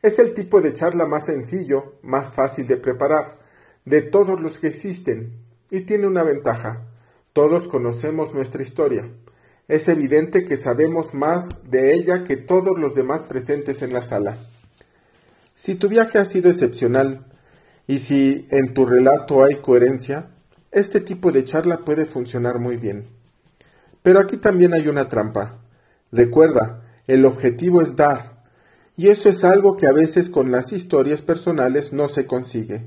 Es 0.01 0.17
el 0.19 0.33
tipo 0.33 0.61
de 0.61 0.71
charla 0.71 1.05
más 1.05 1.25
sencillo, 1.25 1.95
más 2.01 2.31
fácil 2.31 2.65
de 2.65 2.77
preparar, 2.77 3.39
de 3.83 4.01
todos 4.01 4.39
los 4.39 4.57
que 4.57 4.67
existen, 4.67 5.33
y 5.69 5.81
tiene 5.81 6.07
una 6.07 6.23
ventaja. 6.23 6.85
Todos 7.33 7.67
conocemos 7.67 8.33
nuestra 8.33 8.61
historia 8.61 9.09
es 9.69 9.87
evidente 9.87 10.45
que 10.45 10.57
sabemos 10.57 11.13
más 11.13 11.43
de 11.69 11.93
ella 11.93 12.23
que 12.23 12.37
todos 12.37 12.77
los 12.77 12.95
demás 12.95 13.21
presentes 13.21 13.83
en 13.83 13.93
la 13.93 14.01
sala. 14.01 14.37
Si 15.55 15.75
tu 15.75 15.87
viaje 15.87 16.17
ha 16.17 16.25
sido 16.25 16.49
excepcional 16.49 17.27
y 17.85 17.99
si 17.99 18.47
en 18.49 18.73
tu 18.73 18.87
relato 18.87 19.43
hay 19.43 19.57
coherencia, 19.61 20.31
este 20.71 21.01
tipo 21.01 21.31
de 21.31 21.43
charla 21.43 21.85
puede 21.85 22.07
funcionar 22.07 22.57
muy 22.57 22.77
bien. 22.77 23.18
Pero 24.01 24.19
aquí 24.19 24.37
también 24.37 24.73
hay 24.73 24.87
una 24.87 25.09
trampa. 25.09 25.59
Recuerda, 26.11 26.83
el 27.07 27.25
objetivo 27.25 27.81
es 27.81 27.95
dar, 27.95 28.43
y 28.95 29.07
eso 29.07 29.29
es 29.29 29.43
algo 29.43 29.77
que 29.77 29.87
a 29.87 29.93
veces 29.93 30.29
con 30.29 30.51
las 30.51 30.73
historias 30.73 31.21
personales 31.21 31.93
no 31.93 32.07
se 32.07 32.25
consigue. 32.25 32.85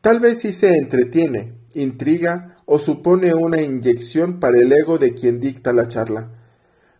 Tal 0.00 0.20
vez 0.20 0.40
si 0.40 0.52
se 0.52 0.70
entretiene, 0.76 1.54
intriga 1.74 2.58
o 2.64 2.78
supone 2.78 3.34
una 3.34 3.60
inyección 3.60 4.40
para 4.40 4.58
el 4.58 4.72
ego 4.72 4.98
de 4.98 5.14
quien 5.14 5.40
dicta 5.40 5.72
la 5.72 5.88
charla, 5.88 6.30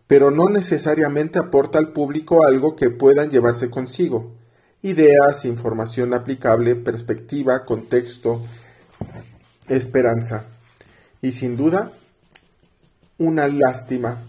pero 0.07 0.31
no 0.31 0.49
necesariamente 0.49 1.39
aporta 1.39 1.79
al 1.79 1.93
público 1.93 2.45
algo 2.45 2.75
que 2.75 2.89
puedan 2.89 3.29
llevarse 3.29 3.69
consigo, 3.69 4.35
ideas, 4.81 5.45
información 5.45 6.13
aplicable, 6.13 6.75
perspectiva, 6.75 7.65
contexto, 7.65 8.41
esperanza. 9.67 10.45
Y 11.21 11.31
sin 11.31 11.55
duda, 11.55 11.93
una 13.17 13.47
lástima, 13.47 14.23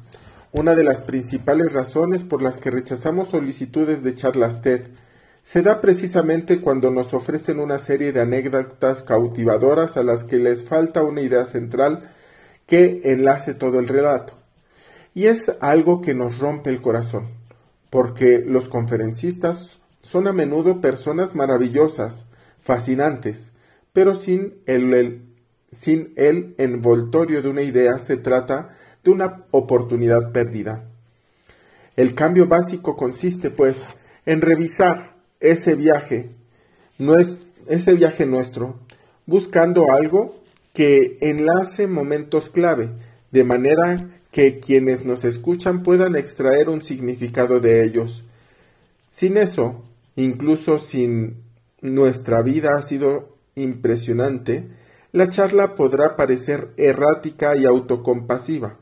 una 0.53 0.75
de 0.75 0.85
las 0.85 1.03
principales 1.03 1.73
razones 1.73 2.23
por 2.23 2.43
las 2.43 2.59
que 2.59 2.71
rechazamos 2.71 3.29
solicitudes 3.29 4.03
de 4.03 4.14
charlas 4.14 4.62
TED 4.62 4.83
se 5.43 5.62
da 5.62 5.81
precisamente 5.81 6.61
cuando 6.61 6.91
nos 6.91 7.12
ofrecen 7.12 7.61
una 7.61 7.79
serie 7.79 8.12
de 8.12 8.23
anécdotas 8.23 9.03
cautivadoras 9.03 9.97
a 9.97 10.03
las 10.03 10.25
que 10.25 10.37
les 10.37 10.64
falta 10.64 11.03
una 11.03 11.21
idea 11.21 11.45
central 11.45 12.11
que 12.67 13.03
enlace 13.05 13.53
todo 13.53 13.79
el 13.79 13.88
relato. 13.88 14.33
Y 15.12 15.26
es 15.26 15.53
algo 15.61 16.00
que 16.00 16.14
nos 16.14 16.38
rompe 16.38 16.71
el 16.71 16.81
corazón, 16.81 17.29
porque 17.91 18.43
los 18.45 18.69
conferencistas 18.69 19.81
son 20.00 20.29
a 20.29 20.33
menudo 20.33 20.81
personas 20.81 21.35
maravillosas, 21.35 22.26
fascinantes, 22.61 23.53
pero 23.93 24.14
sin 24.14 24.55
el, 24.67 25.34
sin 25.75 26.12
el 26.16 26.54
envoltorio 26.59 27.43
de 27.43 27.49
una 27.49 27.62
idea 27.62 27.99
se 27.99 28.16
trata 28.16 28.76
de 29.02 29.11
una 29.11 29.45
oportunidad 29.50 30.33
perdida. 30.33 30.85
El 31.97 32.14
cambio 32.14 32.47
básico 32.47 32.97
consiste, 32.97 33.50
pues, 33.50 33.83
en 34.25 34.40
revisar 34.40 35.16
ese 35.40 35.75
viaje, 35.75 36.31
ese 37.66 37.93
viaje 37.93 38.25
nuestro, 38.25 38.78
buscando 39.26 39.93
algo 39.93 40.40
que 40.73 41.19
enlace 41.21 41.87
momentos 41.87 42.50
clave, 42.50 42.90
de 43.31 43.45
manera 43.45 44.09
que 44.31 44.59
quienes 44.59 45.04
nos 45.04 45.25
escuchan 45.25 45.83
puedan 45.83 46.16
extraer 46.16 46.69
un 46.69 46.83
significado 46.83 47.61
de 47.61 47.85
ellos. 47.85 48.25
Sin 49.11 49.37
eso, 49.37 49.85
incluso 50.16 50.78
sin 50.78 51.37
nuestra 51.81 52.43
vida 52.43 52.76
ha 52.76 52.83
sido 52.83 53.37
impresionante, 53.54 54.66
la 55.14 55.28
charla 55.28 55.76
podrá 55.76 56.16
parecer 56.16 56.73
errática 56.76 57.54
y 57.54 57.66
autocompasiva. 57.66 58.78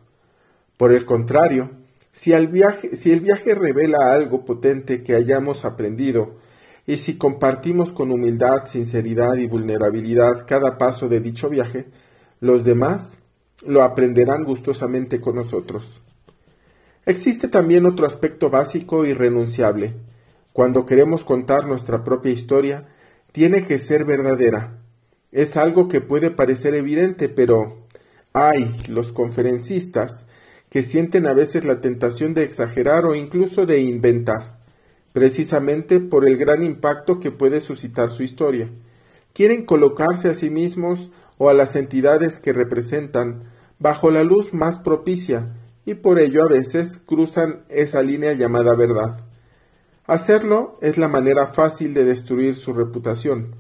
Por 0.79 0.95
el 0.95 1.05
contrario, 1.05 1.73
si 2.11 2.33
el, 2.33 2.49
viaje, 2.49 2.97
si 2.97 3.13
el 3.13 3.21
viaje 3.21 3.55
revela 3.55 4.15
algo 4.15 4.47
potente 4.47 5.03
que 5.03 5.15
hayamos 5.15 5.67
aprendido 5.67 6.39
y 6.87 6.97
si 6.97 7.19
compartimos 7.19 7.93
con 7.93 8.11
humildad, 8.11 8.65
sinceridad 8.65 9.35
y 9.35 9.47
vulnerabilidad 9.47 10.47
cada 10.47 10.79
paso 10.79 11.07
de 11.11 11.21
dicho 11.21 11.51
viaje, 11.51 11.91
los 12.41 12.65
demás 12.65 13.19
lo 13.61 13.83
aprenderán 13.83 14.45
gustosamente 14.45 15.21
con 15.21 15.37
nosotros. 15.37 16.01
Existe 17.05 17.47
también 17.49 17.85
otro 17.85 18.07
aspecto 18.07 18.49
básico 18.49 19.05
y 19.05 19.13
renunciable. 19.13 19.97
Cuando 20.55 20.87
queremos 20.87 21.25
contar 21.25 21.67
nuestra 21.67 22.05
propia 22.05 22.33
historia, 22.33 22.89
tiene 23.33 23.67
que 23.67 23.77
ser 23.77 24.07
verdadera. 24.07 24.79
Es 25.33 25.57
algo 25.57 25.89
que 25.89 26.03
puede 26.03 26.31
parecer 26.31 26.75
evidente, 26.75 27.31
pero 27.31 27.79
hay 28.35 28.71
los 28.89 29.13
conferencistas 29.13 30.27
que 30.69 30.83
sienten 30.83 31.27
a 31.27 31.33
veces 31.33 31.65
la 31.65 31.81
tentación 31.81 32.35
de 32.35 32.45
exagerar 32.45 33.07
o 33.07 33.15
incluso 33.15 33.65
de 33.65 33.81
inventar, 33.81 34.59
precisamente 35.15 36.01
por 36.01 36.29
el 36.29 36.37
gran 36.37 36.63
impacto 36.63 37.19
que 37.19 37.31
puede 37.31 37.63
suscitar 37.63 38.11
su 38.11 38.23
historia. 38.23 38.71
Quieren 39.33 39.65
colocarse 39.65 40.29
a 40.29 40.35
sí 40.35 40.51
mismos 40.51 41.11
o 41.39 41.49
a 41.49 41.55
las 41.55 41.77
entidades 41.77 42.39
que 42.39 42.53
representan 42.53 43.45
bajo 43.79 44.11
la 44.11 44.25
luz 44.25 44.53
más 44.53 44.79
propicia 44.79 45.55
y 45.87 45.95
por 45.95 46.19
ello 46.19 46.45
a 46.45 46.49
veces 46.49 46.99
cruzan 47.07 47.65
esa 47.71 48.03
línea 48.03 48.35
llamada 48.35 48.75
verdad. 48.75 49.25
Hacerlo 50.07 50.79
es 50.83 50.99
la 50.99 51.09
manera 51.09 51.49
fácil 51.49 51.95
de 51.95 52.05
destruir 52.05 52.55
su 52.55 52.73
reputación. 52.73 53.55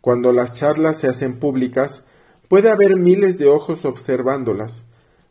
Cuando 0.00 0.32
las 0.32 0.52
charlas 0.52 1.00
se 1.00 1.08
hacen 1.08 1.38
públicas, 1.38 2.04
puede 2.48 2.70
haber 2.70 2.96
miles 2.96 3.38
de 3.38 3.48
ojos 3.48 3.84
observándolas. 3.84 4.84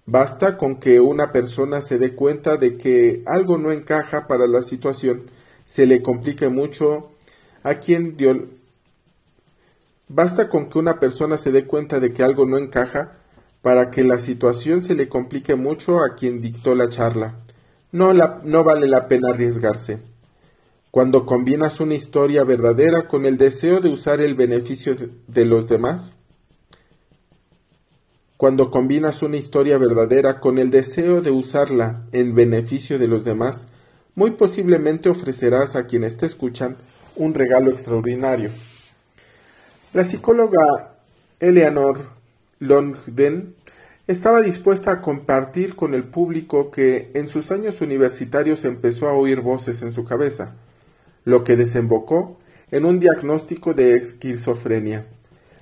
Basta 0.06 0.58
con 0.58 0.76
que 0.76 1.00
una 1.00 1.32
persona 1.32 1.82
se 1.82 1.98
dé 1.98 2.14
cuenta 2.14 2.58
de 2.58 2.78
que 2.78 3.24
algo 3.26 3.58
no 3.58 3.72
encaja 3.72 4.28
para 4.28 4.48
la 4.48 4.62
situación, 4.62 5.24
se 5.66 5.86
le 5.86 6.02
complique 6.04 6.50
mucho 6.50 7.12
a 7.64 7.76
quien 7.76 8.16
dio. 8.16 8.48
Basta 10.08 10.50
con 10.50 10.70
que 10.70 10.78
una 10.78 11.00
persona 11.00 11.38
se 11.38 11.52
dé 11.52 11.66
cuenta 11.66 12.00
de 12.00 12.14
que 12.14 12.24
algo 12.24 12.46
no 12.46 12.60
encaja 12.60 13.14
para 13.64 13.90
que 13.90 14.04
la 14.04 14.20
situación 14.20 14.84
se 14.84 14.94
le 14.94 15.10
complique 15.10 15.56
mucho 15.56 16.04
a 16.04 16.14
quien 16.14 16.40
dictó 16.40 16.76
la 16.76 16.90
charla. 16.90 17.40
No, 17.92 18.14
no 18.14 18.64
vale 18.64 18.88
la 18.88 19.08
pena 19.08 19.30
arriesgarse. 19.30 20.00
Cuando 20.96 21.26
combinas 21.26 21.82
una 21.82 21.96
historia 21.96 22.46
verdadera 22.46 23.10
con 23.10 23.26
el 23.26 23.38
deseo 23.38 23.82
de 23.82 23.90
usar 23.90 24.22
el 24.22 24.34
beneficio 24.34 24.96
de 25.28 25.44
los 25.44 25.68
demás, 25.68 26.16
cuando 28.38 28.72
combinas 28.72 29.22
una 29.22 29.36
historia 29.36 29.78
verdadera 29.78 30.40
con 30.40 30.58
el 30.58 30.72
deseo 30.72 31.20
de 31.20 31.32
usarla 31.32 32.04
en 32.14 32.34
beneficio 32.34 32.98
de 32.98 33.10
los 33.10 33.26
demás, 33.26 33.68
muy 34.16 34.32
posiblemente 34.32 35.10
ofrecerás 35.10 35.76
a 35.76 35.86
quienes 35.86 36.16
te 36.16 36.28
escuchan 36.28 36.78
un 37.18 37.34
regalo 37.34 37.72
extraordinario. 37.72 38.52
La 39.92 40.06
psicóloga 40.06 40.96
Eleanor 41.42 42.06
Longden 42.60 43.54
estaba 44.08 44.40
dispuesta 44.40 44.92
a 44.92 45.02
compartir 45.02 45.76
con 45.76 45.94
el 45.94 46.06
público 46.06 46.72
que 46.72 47.12
en 47.16 47.28
sus 47.28 47.52
años 47.52 47.82
universitarios 47.82 48.64
empezó 48.64 49.10
a 49.10 49.14
oír 49.14 49.42
voces 49.42 49.82
en 49.82 49.92
su 49.92 50.06
cabeza, 50.06 50.56
lo 51.26 51.44
que 51.44 51.56
desembocó 51.56 52.40
en 52.72 52.86
un 52.86 53.00
diagnóstico 53.00 53.74
de 53.74 53.96
esquizofrenia, 53.96 55.08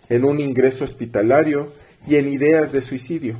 en 0.09 0.23
un 0.25 0.39
ingreso 0.39 0.83
hospitalario 0.83 1.73
y 2.05 2.15
en 2.15 2.27
ideas 2.27 2.71
de 2.71 2.81
suicidio. 2.81 3.37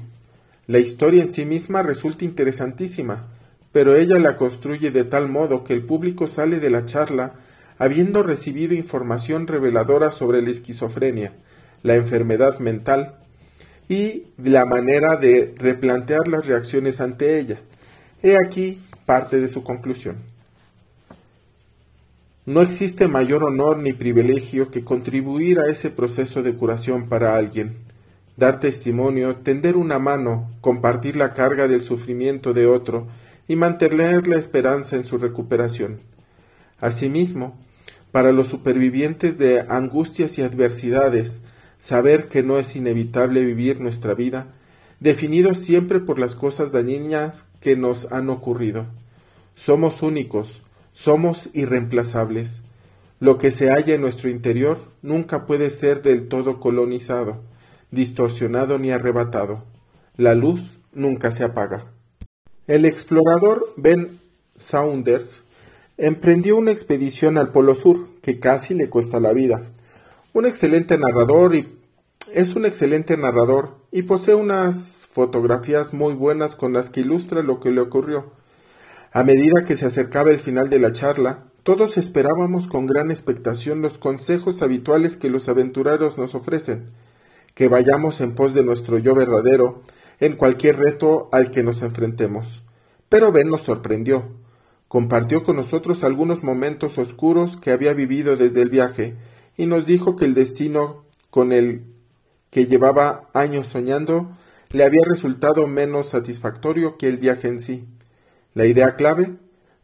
La 0.66 0.80
historia 0.80 1.22
en 1.22 1.34
sí 1.34 1.46
misma 1.46 1.84
resulta 1.84 2.26
interesantísima, 2.26 3.28
pero 3.72 3.96
ella 3.96 4.18
la 4.18 4.38
construye 4.38 4.92
de 4.92 5.04
tal 5.04 5.30
modo 5.30 5.64
que 5.64 5.74
el 5.74 5.84
público 5.84 6.28
sale 6.28 6.60
de 6.60 6.70
la 6.70 6.86
charla 6.86 7.34
habiendo 7.78 8.24
recibido 8.24 8.74
información 8.74 9.48
reveladora 9.48 10.12
sobre 10.12 10.42
la 10.42 10.52
esquizofrenia, 10.52 11.34
la 11.82 11.96
enfermedad 11.96 12.60
mental, 12.60 13.16
y 13.90 14.28
la 14.38 14.66
manera 14.66 15.18
de 15.18 15.54
replantear 15.58 16.28
las 16.28 16.48
reacciones 16.48 17.02
ante 17.02 17.38
ella. 17.38 17.60
He 18.22 18.38
aquí 18.38 18.82
parte 19.06 19.40
de 19.40 19.50
su 19.50 19.64
conclusión. 19.64 20.18
No 22.46 22.62
existe 22.62 23.08
mayor 23.08 23.46
honor 23.46 23.78
ni 23.78 23.94
privilegio 23.94 24.70
que 24.70 24.84
contribuir 24.84 25.60
a 25.60 25.70
ese 25.70 25.90
proceso 25.90 26.44
de 26.44 26.54
curación 26.54 27.08
para 27.08 27.38
alguien, 27.38 27.78
dar 28.36 28.60
testimonio, 28.60 29.38
tender 29.38 29.78
una 29.78 29.98
mano, 29.98 30.52
compartir 30.60 31.16
la 31.16 31.34
carga 31.34 31.70
del 31.70 31.80
sufrimiento 31.80 32.52
de 32.52 32.68
otro 32.68 33.08
y 33.48 33.56
mantener 33.56 34.28
la 34.28 34.36
esperanza 34.36 34.98
en 34.98 35.06
su 35.06 35.18
recuperación. 35.18 36.02
Asimismo, 36.82 37.58
para 38.12 38.34
los 38.34 38.50
supervivientes 38.50 39.38
de 39.38 39.62
angustias 39.62 40.38
y 40.38 40.42
adversidades, 40.42 41.40
saber 41.80 42.28
que 42.28 42.44
no 42.44 42.60
es 42.60 42.76
inevitable 42.76 43.46
vivir 43.46 43.80
nuestra 43.80 44.16
vida, 44.16 44.48
definidos 45.00 45.60
siempre 45.60 46.02
por 46.02 46.20
las 46.20 46.36
cosas 46.36 46.74
dañinas 46.74 47.48
que 47.62 47.78
nos 47.78 48.12
han 48.12 48.30
ocurrido. 48.30 48.88
Somos 49.56 50.02
únicos, 50.02 50.62
somos 50.94 51.50
irreemplazables. 51.52 52.64
Lo 53.20 53.38
que 53.38 53.52
se 53.52 53.68
halla 53.68 53.94
en 53.94 54.02
nuestro 54.02 54.30
interior 54.30 54.78
nunca 55.02 55.46
puede 55.46 55.70
ser 55.70 56.02
del 56.02 56.30
todo 56.30 56.62
colonizado, 56.62 57.42
distorsionado 57.92 58.80
ni 58.80 58.92
arrebatado. 58.92 59.66
La 60.16 60.36
luz 60.36 60.80
nunca 60.94 61.32
se 61.32 61.44
apaga. 61.44 61.92
El 62.68 62.86
explorador 62.86 63.74
Ben 63.76 64.20
Saunders 64.56 65.44
emprendió 65.98 66.56
una 66.56 66.72
expedición 66.72 67.38
al 67.38 67.52
Polo 67.52 67.76
Sur 67.76 68.08
que 68.22 68.40
casi 68.40 68.74
le 68.74 68.90
cuesta 68.90 69.20
la 69.20 69.34
vida 69.34 69.62
un 70.34 70.48
excelente 70.48 70.98
narrador 70.98 71.56
y 71.56 71.68
es 72.34 72.56
un 72.56 72.66
excelente 72.66 73.16
narrador 73.18 73.76
y 73.92 74.02
posee 74.02 74.34
unas 74.34 75.00
fotografías 75.08 75.94
muy 75.94 76.16
buenas 76.16 76.56
con 76.56 76.74
las 76.74 76.90
que 76.90 77.02
ilustra 77.02 77.44
lo 77.44 77.60
que 77.60 77.70
le 77.70 77.82
ocurrió. 77.82 78.32
A 79.16 79.22
medida 79.22 79.64
que 79.64 79.78
se 79.78 79.86
acercaba 79.86 80.32
el 80.32 80.40
final 80.40 80.72
de 80.72 80.80
la 80.80 80.92
charla, 80.92 81.44
todos 81.62 82.00
esperábamos 82.00 82.68
con 82.68 82.88
gran 82.88 83.12
expectación 83.12 83.80
los 83.84 84.00
consejos 84.00 84.64
habituales 84.64 85.18
que 85.18 85.30
los 85.30 85.48
aventureros 85.50 86.18
nos 86.18 86.34
ofrecen, 86.34 86.90
que 87.54 87.68
vayamos 87.68 88.22
en 88.22 88.34
pos 88.34 88.56
de 88.56 88.64
nuestro 88.64 88.98
yo 88.98 89.14
verdadero 89.14 89.84
en 90.20 90.36
cualquier 90.36 90.78
reto 90.78 91.30
al 91.32 91.52
que 91.52 91.62
nos 91.62 91.84
enfrentemos. 91.84 92.64
Pero 93.08 93.32
Ben 93.32 93.52
nos 93.52 93.62
sorprendió. 93.62 94.32
Compartió 94.88 95.44
con 95.44 95.58
nosotros 95.58 96.04
algunos 96.04 96.42
momentos 96.42 96.98
oscuros 96.98 97.56
que 97.56 97.70
había 97.70 97.94
vivido 97.94 98.36
desde 98.36 98.64
el 98.64 98.72
viaje, 98.72 99.16
y 99.56 99.68
nos 99.68 99.86
dijo 99.86 100.16
que 100.16 100.26
el 100.26 100.34
destino 100.34 101.06
con 101.30 101.52
el 101.52 101.84
que 102.50 102.66
llevaba 102.66 103.30
años 103.36 103.68
soñando 103.68 104.36
le 104.72 104.84
había 104.84 105.06
resultado 105.06 105.68
menos 105.68 106.10
satisfactorio 106.10 106.98
que 106.98 107.10
el 107.10 107.18
viaje 107.18 107.48
en 107.48 107.60
sí. 107.60 107.86
La 108.54 108.66
idea 108.66 108.96
clave, 108.96 109.38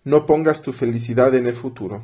no 0.03 0.25
pongas 0.25 0.61
tu 0.61 0.73
felicidad 0.73 1.33
en 1.33 1.47
el 1.47 1.55
futuro. 1.55 2.03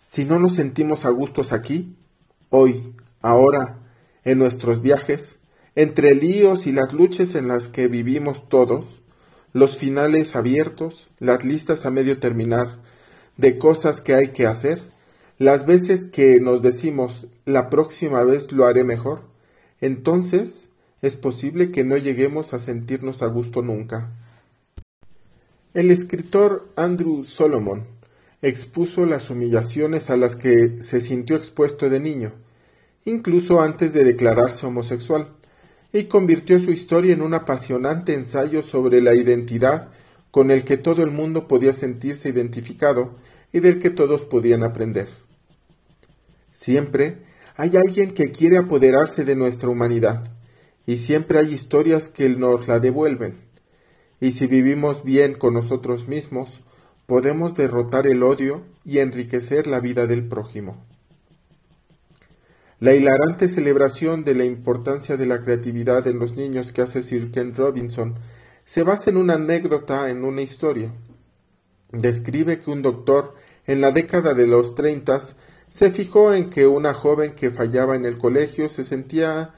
Si 0.00 0.24
no 0.24 0.38
nos 0.38 0.54
sentimos 0.54 1.04
a 1.04 1.10
gustos 1.10 1.52
aquí, 1.52 1.96
hoy, 2.48 2.94
ahora, 3.20 3.78
en 4.24 4.38
nuestros 4.38 4.82
viajes, 4.82 5.38
entre 5.74 6.14
líos 6.14 6.66
y 6.66 6.72
las 6.72 6.92
luchas 6.92 7.34
en 7.34 7.48
las 7.48 7.68
que 7.68 7.86
vivimos 7.86 8.48
todos, 8.48 9.02
los 9.52 9.76
finales 9.76 10.34
abiertos, 10.36 11.10
las 11.18 11.44
listas 11.44 11.84
a 11.84 11.90
medio 11.90 12.18
terminar, 12.18 12.78
de 13.36 13.58
cosas 13.58 14.00
que 14.00 14.14
hay 14.14 14.28
que 14.28 14.46
hacer, 14.46 14.80
las 15.38 15.66
veces 15.66 16.06
que 16.06 16.40
nos 16.40 16.62
decimos 16.62 17.28
la 17.44 17.70
próxima 17.70 18.22
vez 18.24 18.52
lo 18.52 18.66
haré 18.66 18.84
mejor, 18.84 19.22
entonces 19.80 20.70
es 21.02 21.16
posible 21.16 21.70
que 21.70 21.84
no 21.84 21.96
lleguemos 21.96 22.52
a 22.52 22.58
sentirnos 22.58 23.22
a 23.22 23.26
gusto 23.26 23.62
nunca. 23.62 24.12
El 25.72 25.92
escritor 25.92 26.66
Andrew 26.74 27.22
Solomon 27.22 27.84
expuso 28.42 29.06
las 29.06 29.30
humillaciones 29.30 30.10
a 30.10 30.16
las 30.16 30.34
que 30.34 30.82
se 30.82 31.00
sintió 31.00 31.36
expuesto 31.36 31.88
de 31.88 32.00
niño, 32.00 32.32
incluso 33.04 33.60
antes 33.60 33.92
de 33.92 34.02
declararse 34.02 34.66
homosexual, 34.66 35.28
y 35.92 36.06
convirtió 36.06 36.58
su 36.58 36.72
historia 36.72 37.14
en 37.14 37.22
un 37.22 37.34
apasionante 37.34 38.14
ensayo 38.14 38.64
sobre 38.64 39.00
la 39.00 39.14
identidad 39.14 39.90
con 40.32 40.50
el 40.50 40.64
que 40.64 40.76
todo 40.76 41.04
el 41.04 41.12
mundo 41.12 41.46
podía 41.46 41.72
sentirse 41.72 42.30
identificado 42.30 43.14
y 43.52 43.60
del 43.60 43.78
que 43.78 43.90
todos 43.90 44.22
podían 44.22 44.64
aprender. 44.64 45.06
Siempre 46.52 47.18
hay 47.56 47.76
alguien 47.76 48.12
que 48.12 48.32
quiere 48.32 48.58
apoderarse 48.58 49.24
de 49.24 49.36
nuestra 49.36 49.68
humanidad, 49.68 50.32
y 50.84 50.96
siempre 50.96 51.38
hay 51.38 51.54
historias 51.54 52.08
que 52.08 52.28
nos 52.28 52.66
la 52.66 52.80
devuelven. 52.80 53.49
Y 54.20 54.32
si 54.32 54.46
vivimos 54.46 55.02
bien 55.02 55.34
con 55.34 55.54
nosotros 55.54 56.06
mismos, 56.06 56.60
podemos 57.06 57.56
derrotar 57.56 58.06
el 58.06 58.22
odio 58.22 58.62
y 58.84 58.98
enriquecer 58.98 59.66
la 59.66 59.80
vida 59.80 60.06
del 60.06 60.28
prójimo. 60.28 60.76
La 62.78 62.94
hilarante 62.94 63.48
celebración 63.48 64.24
de 64.24 64.34
la 64.34 64.44
importancia 64.44 65.16
de 65.16 65.26
la 65.26 65.40
creatividad 65.42 66.06
en 66.06 66.18
los 66.18 66.36
niños 66.36 66.72
que 66.72 66.82
hace 66.82 67.02
Sir 67.02 67.30
Ken 67.30 67.54
Robinson 67.54 68.14
se 68.64 68.82
basa 68.82 69.10
en 69.10 69.16
una 69.16 69.34
anécdota 69.34 70.08
en 70.08 70.24
una 70.24 70.42
historia. 70.42 70.92
Describe 71.92 72.60
que 72.60 72.70
un 72.70 72.82
doctor 72.82 73.34
en 73.66 73.80
la 73.80 73.90
década 73.90 74.32
de 74.32 74.46
los 74.46 74.74
treintas 74.74 75.36
se 75.68 75.90
fijó 75.90 76.32
en 76.32 76.50
que 76.50 76.66
una 76.66 76.94
joven 76.94 77.34
que 77.34 77.50
fallaba 77.50 77.96
en 77.96 78.04
el 78.04 78.16
colegio 78.16 78.68
se 78.68 78.84
sentía 78.84 79.54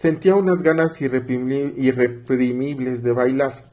sentía 0.00 0.34
unas 0.34 0.62
ganas 0.62 0.98
irreprimibles 1.02 3.02
de 3.02 3.12
bailar. 3.12 3.70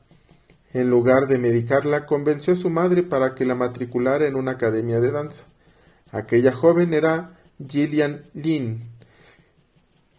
En 0.74 0.90
lugar 0.90 1.30
de 1.30 1.38
medicarla, 1.38 2.06
convenció 2.06 2.52
a 2.52 2.58
su 2.58 2.70
madre 2.70 3.04
para 3.04 3.34
que 3.34 3.46
la 3.46 3.56
matriculara 3.56 4.28
en 4.28 4.36
una 4.36 4.52
academia 4.52 5.00
de 5.00 5.12
danza. 5.12 5.46
Aquella 6.12 6.52
joven 6.52 6.94
era 6.94 7.40
Gillian 7.66 8.24
Lynn, 8.34 8.90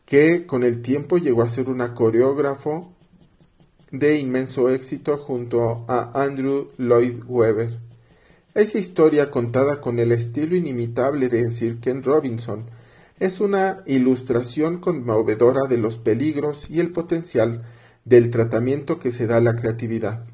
que 0.07 0.47
con 0.47 0.62
el 0.62 0.81
tiempo 0.81 1.18
llegó 1.18 1.42
a 1.42 1.51
ser 1.51 1.68
una 1.68 1.92
coreógrafo 1.92 2.90
de 3.90 4.16
inmenso 4.16 4.71
éxito 4.71 5.18
junto 5.18 5.85
a 5.88 6.11
Andrew 6.14 6.71
Lloyd 6.79 7.23
Webber. 7.27 7.81
Esa 8.55 8.79
historia 8.79 9.31
contada 9.31 9.83
con 9.83 9.99
el 9.99 10.12
estilo 10.12 10.57
inimitable 10.57 11.29
de 11.29 11.51
Sir 11.51 11.81
Ken 11.81 12.03
Robinson 12.03 12.78
es 13.20 13.40
una 13.40 13.83
ilustración 13.87 14.78
conmovedora 14.78 15.66
de 15.68 15.78
los 15.78 15.98
peligros 15.98 16.70
y 16.70 16.81
el 16.81 16.92
potencial 16.92 17.64
del 18.04 18.31
tratamiento 18.31 18.98
que 19.00 19.11
se 19.11 19.26
da 19.26 19.37
a 19.38 19.40
la 19.40 19.57
creatividad. 19.57 20.24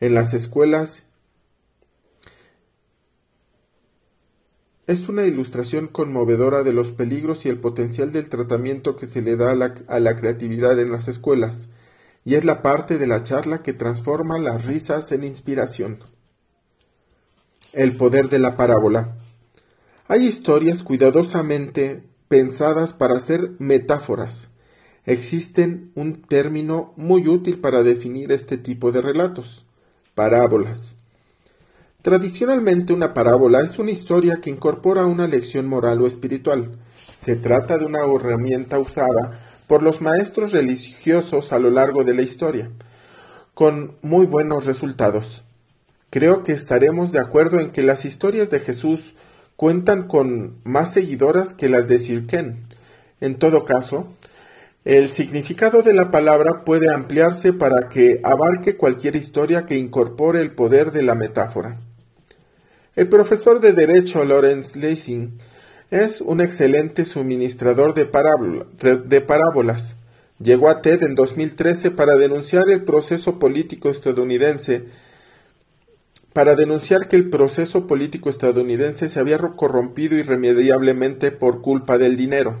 En 0.00 0.14
las 0.14 0.34
escuelas 0.34 1.06
es 4.86 5.08
una 5.08 5.24
ilustración 5.24 5.86
conmovedora 5.86 6.62
de 6.62 6.72
los 6.72 6.90
peligros 6.90 7.46
y 7.46 7.48
el 7.48 7.58
potencial 7.58 8.12
del 8.12 8.28
tratamiento 8.28 8.96
que 8.96 9.06
se 9.06 9.22
le 9.22 9.36
da 9.36 9.52
a 9.52 9.54
la, 9.54 9.74
a 9.86 10.00
la, 10.00 10.16
creatividad 10.16 10.78
en 10.78 10.90
las 10.90 11.08
escuelas, 11.08 11.70
y 12.24 12.34
es 12.34 12.44
la 12.44 12.60
parte 12.60 12.98
de 12.98 13.06
la 13.06 13.22
charla 13.22 13.62
que 13.62 13.72
transforma 13.72 14.38
las 14.38 14.66
risas 14.66 15.10
en 15.12 15.24
inspiración. 15.24 16.00
El 17.72 17.96
poder 17.96 18.28
de 18.28 18.40
la 18.40 18.56
parábola. 18.56 19.16
Hay 20.08 20.26
historias 20.26 20.82
cuidadosamente 20.82 22.09
pensadas 22.30 22.92
para 22.92 23.18
ser 23.18 23.56
metáforas. 23.58 24.46
Existen 25.04 25.90
un 25.96 26.22
término 26.22 26.94
muy 26.96 27.26
útil 27.26 27.58
para 27.58 27.82
definir 27.82 28.30
este 28.30 28.56
tipo 28.56 28.92
de 28.92 29.02
relatos, 29.02 29.66
parábolas. 30.14 30.94
Tradicionalmente 32.02 32.92
una 32.92 33.14
parábola 33.14 33.62
es 33.62 33.80
una 33.80 33.90
historia 33.90 34.38
que 34.40 34.48
incorpora 34.48 35.06
una 35.06 35.26
lección 35.26 35.66
moral 35.66 36.00
o 36.02 36.06
espiritual. 36.06 36.78
Se 37.16 37.34
trata 37.34 37.76
de 37.76 37.84
una 37.84 37.98
herramienta 37.98 38.78
usada 38.78 39.40
por 39.66 39.82
los 39.82 40.00
maestros 40.00 40.52
religiosos 40.52 41.52
a 41.52 41.58
lo 41.58 41.72
largo 41.72 42.04
de 42.04 42.14
la 42.14 42.22
historia, 42.22 42.70
con 43.54 43.96
muy 44.02 44.26
buenos 44.26 44.66
resultados. 44.66 45.42
Creo 46.10 46.44
que 46.44 46.52
estaremos 46.52 47.10
de 47.10 47.18
acuerdo 47.18 47.58
en 47.58 47.72
que 47.72 47.82
las 47.82 48.04
historias 48.04 48.50
de 48.50 48.60
Jesús 48.60 49.14
cuentan 49.60 50.08
con 50.08 50.54
más 50.64 50.94
seguidoras 50.94 51.52
que 51.52 51.68
las 51.68 51.86
de 51.86 51.98
Sirken. 51.98 52.64
En 53.20 53.34
todo 53.38 53.66
caso, 53.66 54.06
el 54.86 55.10
significado 55.10 55.82
de 55.82 55.92
la 55.92 56.10
palabra 56.10 56.64
puede 56.64 56.90
ampliarse 56.90 57.52
para 57.52 57.90
que 57.90 58.22
abarque 58.24 58.78
cualquier 58.78 59.16
historia 59.16 59.66
que 59.66 59.76
incorpore 59.76 60.40
el 60.40 60.52
poder 60.52 60.92
de 60.92 61.02
la 61.02 61.14
metáfora. 61.14 61.76
El 62.96 63.10
profesor 63.10 63.60
de 63.60 63.74
Derecho 63.74 64.24
Lawrence 64.24 64.78
Lessing 64.78 65.38
es 65.90 66.22
un 66.22 66.40
excelente 66.40 67.04
suministrador 67.04 67.92
de, 67.92 68.06
de 68.06 69.20
parábolas. 69.20 69.94
Llegó 70.38 70.70
a 70.70 70.80
TED 70.80 71.02
en 71.02 71.14
2013 71.14 71.90
para 71.90 72.16
denunciar 72.16 72.70
el 72.70 72.84
proceso 72.84 73.38
político 73.38 73.90
estadounidense 73.90 74.86
para 76.32 76.54
denunciar 76.54 77.08
que 77.08 77.16
el 77.16 77.28
proceso 77.28 77.86
político 77.86 78.30
estadounidense 78.30 79.08
se 79.08 79.18
había 79.18 79.38
corrompido 79.38 80.16
irremediablemente 80.16 81.32
por 81.32 81.60
culpa 81.60 81.98
del 81.98 82.16
dinero. 82.16 82.60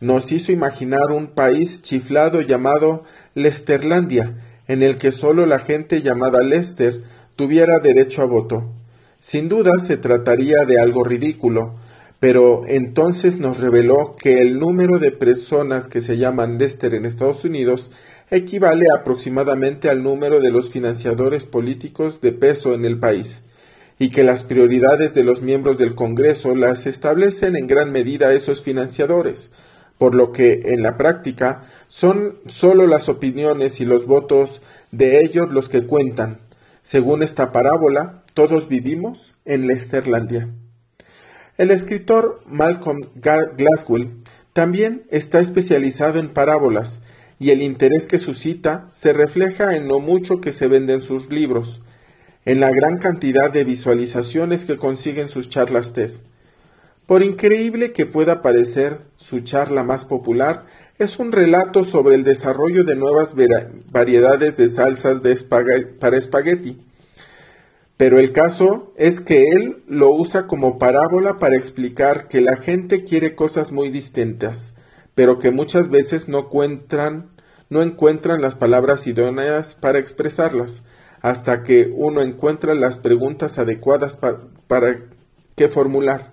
Nos 0.00 0.30
hizo 0.32 0.52
imaginar 0.52 1.10
un 1.12 1.28
país 1.28 1.82
chiflado 1.82 2.40
llamado 2.40 3.04
Lesterlandia, 3.34 4.34
en 4.68 4.82
el 4.82 4.98
que 4.98 5.12
solo 5.12 5.46
la 5.46 5.58
gente 5.58 6.02
llamada 6.02 6.42
Lester 6.42 7.02
tuviera 7.36 7.78
derecho 7.78 8.22
a 8.22 8.26
voto. 8.26 8.70
Sin 9.20 9.48
duda 9.48 9.72
se 9.78 9.96
trataría 9.96 10.64
de 10.66 10.80
algo 10.80 11.04
ridículo, 11.04 11.74
pero 12.20 12.62
entonces 12.68 13.38
nos 13.38 13.58
reveló 13.58 14.14
que 14.16 14.40
el 14.40 14.58
número 14.58 14.98
de 14.98 15.10
personas 15.10 15.88
que 15.88 16.00
se 16.00 16.18
llaman 16.18 16.58
Lester 16.58 16.94
en 16.94 17.04
Estados 17.04 17.44
Unidos 17.44 17.90
equivale 18.32 18.86
aproximadamente 18.98 19.90
al 19.90 20.02
número 20.02 20.40
de 20.40 20.50
los 20.50 20.70
financiadores 20.70 21.44
políticos 21.44 22.22
de 22.22 22.32
peso 22.32 22.72
en 22.72 22.86
el 22.86 22.98
país, 22.98 23.44
y 23.98 24.08
que 24.08 24.24
las 24.24 24.42
prioridades 24.42 25.12
de 25.12 25.22
los 25.22 25.42
miembros 25.42 25.76
del 25.76 25.94
Congreso 25.94 26.54
las 26.54 26.86
establecen 26.86 27.56
en 27.56 27.66
gran 27.66 27.92
medida 27.92 28.32
esos 28.32 28.62
financiadores, 28.62 29.52
por 29.98 30.14
lo 30.14 30.32
que 30.32 30.62
en 30.64 30.82
la 30.82 30.96
práctica 30.96 31.68
son 31.88 32.38
sólo 32.46 32.86
las 32.86 33.10
opiniones 33.10 33.82
y 33.82 33.84
los 33.84 34.06
votos 34.06 34.62
de 34.90 35.20
ellos 35.20 35.52
los 35.52 35.68
que 35.68 35.86
cuentan. 35.86 36.38
Según 36.82 37.22
esta 37.22 37.52
parábola, 37.52 38.24
todos 38.32 38.66
vivimos 38.66 39.36
en 39.44 39.66
Lesterlandia. 39.66 40.48
El 41.58 41.70
escritor 41.70 42.40
Malcolm 42.46 43.02
Gladwell 43.14 44.22
también 44.54 45.02
está 45.10 45.38
especializado 45.38 46.18
en 46.18 46.32
parábolas 46.32 47.02
y 47.42 47.50
el 47.50 47.60
interés 47.60 48.06
que 48.06 48.20
suscita 48.20 48.86
se 48.92 49.12
refleja 49.12 49.74
en 49.74 49.88
lo 49.88 49.98
mucho 49.98 50.40
que 50.40 50.52
se 50.52 50.68
venden 50.68 51.00
sus 51.00 51.28
libros, 51.28 51.82
en 52.44 52.60
la 52.60 52.70
gran 52.70 52.98
cantidad 52.98 53.50
de 53.50 53.64
visualizaciones 53.64 54.64
que 54.64 54.76
consiguen 54.76 55.28
sus 55.28 55.50
charlas 55.50 55.92
TED. 55.92 56.12
Por 57.04 57.24
increíble 57.24 57.90
que 57.90 58.06
pueda 58.06 58.42
parecer, 58.42 58.98
su 59.16 59.40
charla 59.40 59.82
más 59.82 60.04
popular 60.04 60.66
es 61.00 61.18
un 61.18 61.32
relato 61.32 61.82
sobre 61.82 62.14
el 62.14 62.22
desarrollo 62.22 62.84
de 62.84 62.94
nuevas 62.94 63.34
variedades 63.90 64.56
de 64.56 64.68
salsas 64.68 65.20
para 65.98 66.16
espagueti. 66.16 66.78
Pero 67.96 68.20
el 68.20 68.30
caso 68.30 68.92
es 68.96 69.18
que 69.18 69.42
él 69.48 69.82
lo 69.88 70.12
usa 70.12 70.46
como 70.46 70.78
parábola 70.78 71.38
para 71.38 71.56
explicar 71.56 72.28
que 72.28 72.40
la 72.40 72.56
gente 72.56 73.02
quiere 73.02 73.34
cosas 73.34 73.72
muy 73.72 73.88
distintas, 73.88 74.76
pero 75.16 75.40
que 75.40 75.50
muchas 75.50 75.90
veces 75.90 76.28
no 76.28 76.38
encuentran 76.38 77.31
no 77.72 77.80
encuentran 77.80 78.42
las 78.42 78.54
palabras 78.54 79.06
idóneas 79.06 79.74
para 79.74 79.98
expresarlas, 79.98 80.82
hasta 81.22 81.62
que 81.62 81.90
uno 81.90 82.20
encuentra 82.20 82.74
las 82.74 82.98
preguntas 82.98 83.58
adecuadas 83.58 84.18
para, 84.66 84.98
qué 85.56 85.68
formular. 85.70 86.32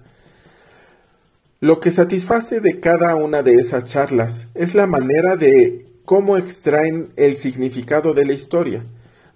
Lo 1.62 1.80
que 1.80 1.92
satisface 1.92 2.60
de 2.60 2.82
cada 2.82 3.16
una 3.16 3.42
de 3.42 3.54
esas 3.54 3.86
charlas 3.86 4.50
es 4.54 4.76
la 4.76 4.86
manera 4.86 5.38
de 5.38 5.86
cómo 6.04 6.36
extraen 6.36 7.14
el 7.16 7.38
significado 7.38 8.14
de 8.14 8.26
la 8.26 8.34
historia. 8.34 8.84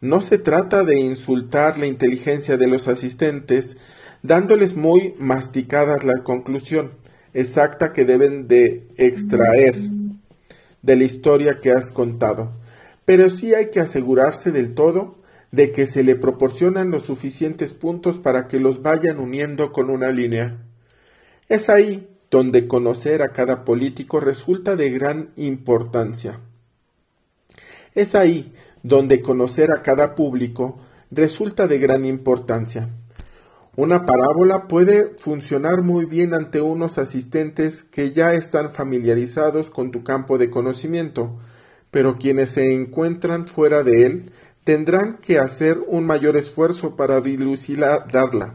No 0.02 0.20
se 0.20 0.38
trata 0.38 0.84
de 0.84 1.00
insultar 1.00 1.78
la 1.78 1.86
inteligencia 1.86 2.58
de 2.58 2.68
los 2.68 2.90
asistentes, 2.90 3.78
dándoles 4.24 4.76
muy 4.76 5.16
masticadas 5.20 6.04
la 6.04 6.22
conclusión 6.24 6.92
exacta 7.34 7.94
que 7.94 8.04
deben 8.04 8.50
de 8.50 8.90
extraer 8.98 10.03
de 10.84 10.96
la 10.96 11.06
historia 11.06 11.60
que 11.62 11.72
has 11.72 11.92
contado, 11.92 12.52
pero 13.06 13.30
sí 13.32 13.56
hay 13.56 13.72
que 13.72 13.80
asegurarse 13.80 14.52
del 14.52 14.76
todo 14.76 15.16
de 15.52 15.72
que 15.72 15.86
se 15.86 16.04
le 16.04 16.16
proporcionan 16.16 16.92
los 16.92 17.04
suficientes 17.04 17.74
puntos 17.74 18.20
para 18.20 18.48
que 18.48 18.60
los 18.60 18.82
vayan 18.82 19.20
uniendo 19.20 19.72
con 19.72 19.90
una 19.90 20.12
línea. 20.12 20.58
Es 21.50 21.70
ahí 21.70 22.08
donde 22.32 22.68
conocer 22.68 23.22
a 23.22 23.30
cada 23.30 23.64
político 23.64 24.20
resulta 24.20 24.76
de 24.76 24.90
gran 24.90 25.30
importancia. 25.36 26.40
Es 27.94 28.16
ahí 28.16 28.54
donde 28.82 29.22
conocer 29.22 29.72
a 29.72 29.84
cada 29.84 30.16
público 30.16 30.80
resulta 31.12 31.68
de 31.68 31.78
gran 31.78 32.06
importancia. 32.06 32.90
Una 33.76 34.06
parábola 34.06 34.68
puede 34.68 35.16
funcionar 35.18 35.82
muy 35.82 36.06
bien 36.06 36.36
ante 36.36 36.62
unos 36.62 37.00
asistentes 37.00 37.84
que 37.84 38.12
ya 38.12 38.34
están 38.34 38.72
familiarizados 38.72 39.72
con 39.72 39.90
tu 39.90 40.04
campo 40.04 40.38
de 40.38 40.52
conocimiento, 40.52 41.40
pero 41.90 42.18
quienes 42.18 42.50
se 42.50 42.72
encuentran 42.72 43.48
fuera 43.48 43.82
de 43.82 44.06
él 44.06 44.32
tendrán 44.64 45.18
que 45.18 45.40
hacer 45.40 45.80
un 45.88 46.06
mayor 46.06 46.38
esfuerzo 46.38 46.96
para 46.96 47.20
dilucidarla. 47.20 48.54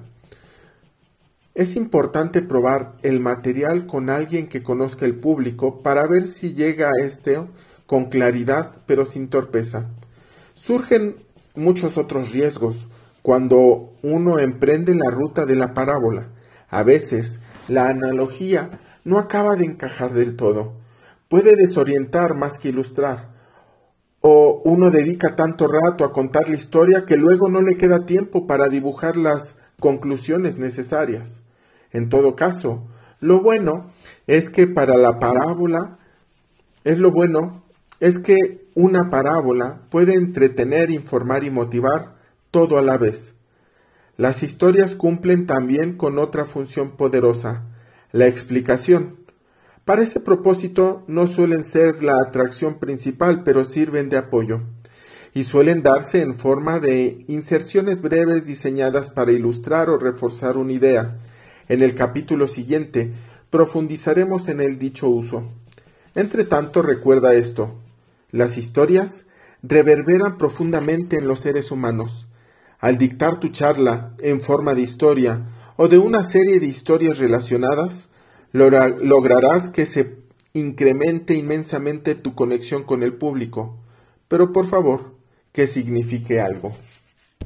Es 1.53 1.75
importante 1.75 2.41
probar 2.41 2.95
el 3.03 3.19
material 3.19 3.87
con 3.87 4.11
alguien 4.11 4.49
que 4.49 4.63
conozca 4.63 5.05
el 5.05 5.17
público 5.17 5.83
para 5.83 6.07
ver 6.07 6.29
si 6.29 6.55
llega 6.55 6.91
a 6.91 7.05
este 7.05 7.41
con 7.87 8.05
claridad 8.05 8.77
pero 8.87 9.05
sin 9.05 9.27
torpeza. 9.27 9.91
Surgen 10.55 11.17
muchos 11.57 11.99
otros 11.99 12.31
riesgos, 12.31 12.77
cuando 13.29 13.93
uno 14.03 14.39
emprende 14.39 14.95
la 14.95 15.11
ruta 15.11 15.45
de 15.45 15.55
la 15.55 15.75
parábola. 15.75 16.29
A 16.71 16.83
veces 16.83 17.43
la 17.69 17.91
analogía 17.91 18.81
no 19.05 19.19
acaba 19.19 19.55
de 19.55 19.67
encajar 19.67 20.15
del 20.15 20.35
todo. 20.35 20.73
Puede 21.29 21.55
desorientar 21.55 22.35
más 22.35 22.59
que 22.59 22.71
ilustrar. 22.71 23.29
O 24.23 24.63
uno 24.65 24.91
dedica 24.91 25.37
tanto 25.37 25.69
rato 25.69 26.07
a 26.07 26.13
contar 26.15 26.49
la 26.49 26.57
historia 26.57 27.05
que 27.05 27.19
luego 27.19 27.51
no 27.51 27.61
le 27.61 27.77
queda 27.77 28.07
tiempo 28.07 28.47
para 28.47 28.71
dibujar 28.71 29.19
las 29.19 29.59
conclusiones 29.79 30.57
necesarias. 30.57 31.45
En 31.93 32.09
todo 32.09 32.35
caso, 32.35 32.89
lo 33.21 33.43
bueno 33.43 33.91
es 34.27 34.49
que 34.49 34.67
para 34.67 34.97
la 34.97 35.19
parábola 35.19 35.99
es 36.83 36.99
lo 36.99 37.11
bueno 37.13 37.63
es 38.01 38.19
que 38.21 38.65
una 38.75 39.11
parábola 39.11 39.83
puede 39.91 40.15
entretener, 40.15 40.91
informar 40.91 41.45
y 41.45 41.51
motivar 41.51 42.17
todo 42.59 42.77
a 42.77 42.83
la 42.83 42.99
vez. 42.99 43.37
Las 44.17 44.43
historias 44.43 44.97
cumplen 44.97 45.47
también 45.47 45.97
con 45.97 46.19
otra 46.19 46.45
función 46.45 46.97
poderosa, 46.97 47.63
la 48.11 48.27
explicación. 48.27 49.19
Para 49.85 50.03
ese 50.03 50.19
propósito 50.19 51.05
no 51.07 51.29
suelen 51.29 51.63
ser 51.63 52.03
la 52.03 52.15
atracción 52.21 52.81
principal, 52.81 53.45
pero 53.45 53.65
sirven 53.65 54.09
de 54.09 54.17
apoyo. 54.17 54.63
y 55.35 55.45
suelen 55.45 55.85
darse 55.85 56.21
en 56.23 56.37
forma 56.37 56.81
de 56.81 57.25
inserciones 57.29 58.01
breves 58.03 58.45
diseñadas 58.45 59.11
para 59.11 59.31
ilustrar 59.31 59.89
o 59.89 59.97
reforzar 59.97 60.57
una 60.57 60.73
idea. 60.73 61.19
En 61.69 61.83
el 61.83 61.95
capítulo 61.95 62.49
siguiente 62.49 63.13
profundizaremos 63.51 64.49
en 64.49 64.61
el 64.61 64.81
dicho 64.81 65.09
uso. 65.09 65.45
Entre 66.17 66.43
tanto, 66.45 66.83
recuerda 66.83 67.35
esto. 67.35 67.75
Las 68.33 68.59
historias 68.59 69.27
reverberan 69.63 70.39
profundamente 70.39 71.19
en 71.19 71.29
los 71.29 71.39
seres 71.41 71.71
humanos. 71.71 72.28
Al 72.81 72.97
dictar 72.97 73.41
tu 73.41 73.49
charla 73.49 74.15
en 74.21 74.41
forma 74.41 74.75
de 74.75 74.83
historia 74.83 75.47
o 75.77 75.89
de 75.89 75.99
una 75.99 76.23
serie 76.23 76.61
de 76.61 76.67
historias 76.67 77.19
relacionadas, 77.19 78.09
lograrás 78.53 79.69
que 79.69 79.85
se 79.85 80.19
incremente 80.53 81.35
inmensamente 81.35 82.15
tu 82.15 82.35
conexión 82.35 82.85
con 82.85 83.03
el 83.03 83.15
público. 83.15 83.77
Pero 84.29 84.53
por 84.53 84.67
favor, 84.67 85.15
que 85.53 85.67
signifique 85.67 86.41
algo. 86.41 86.73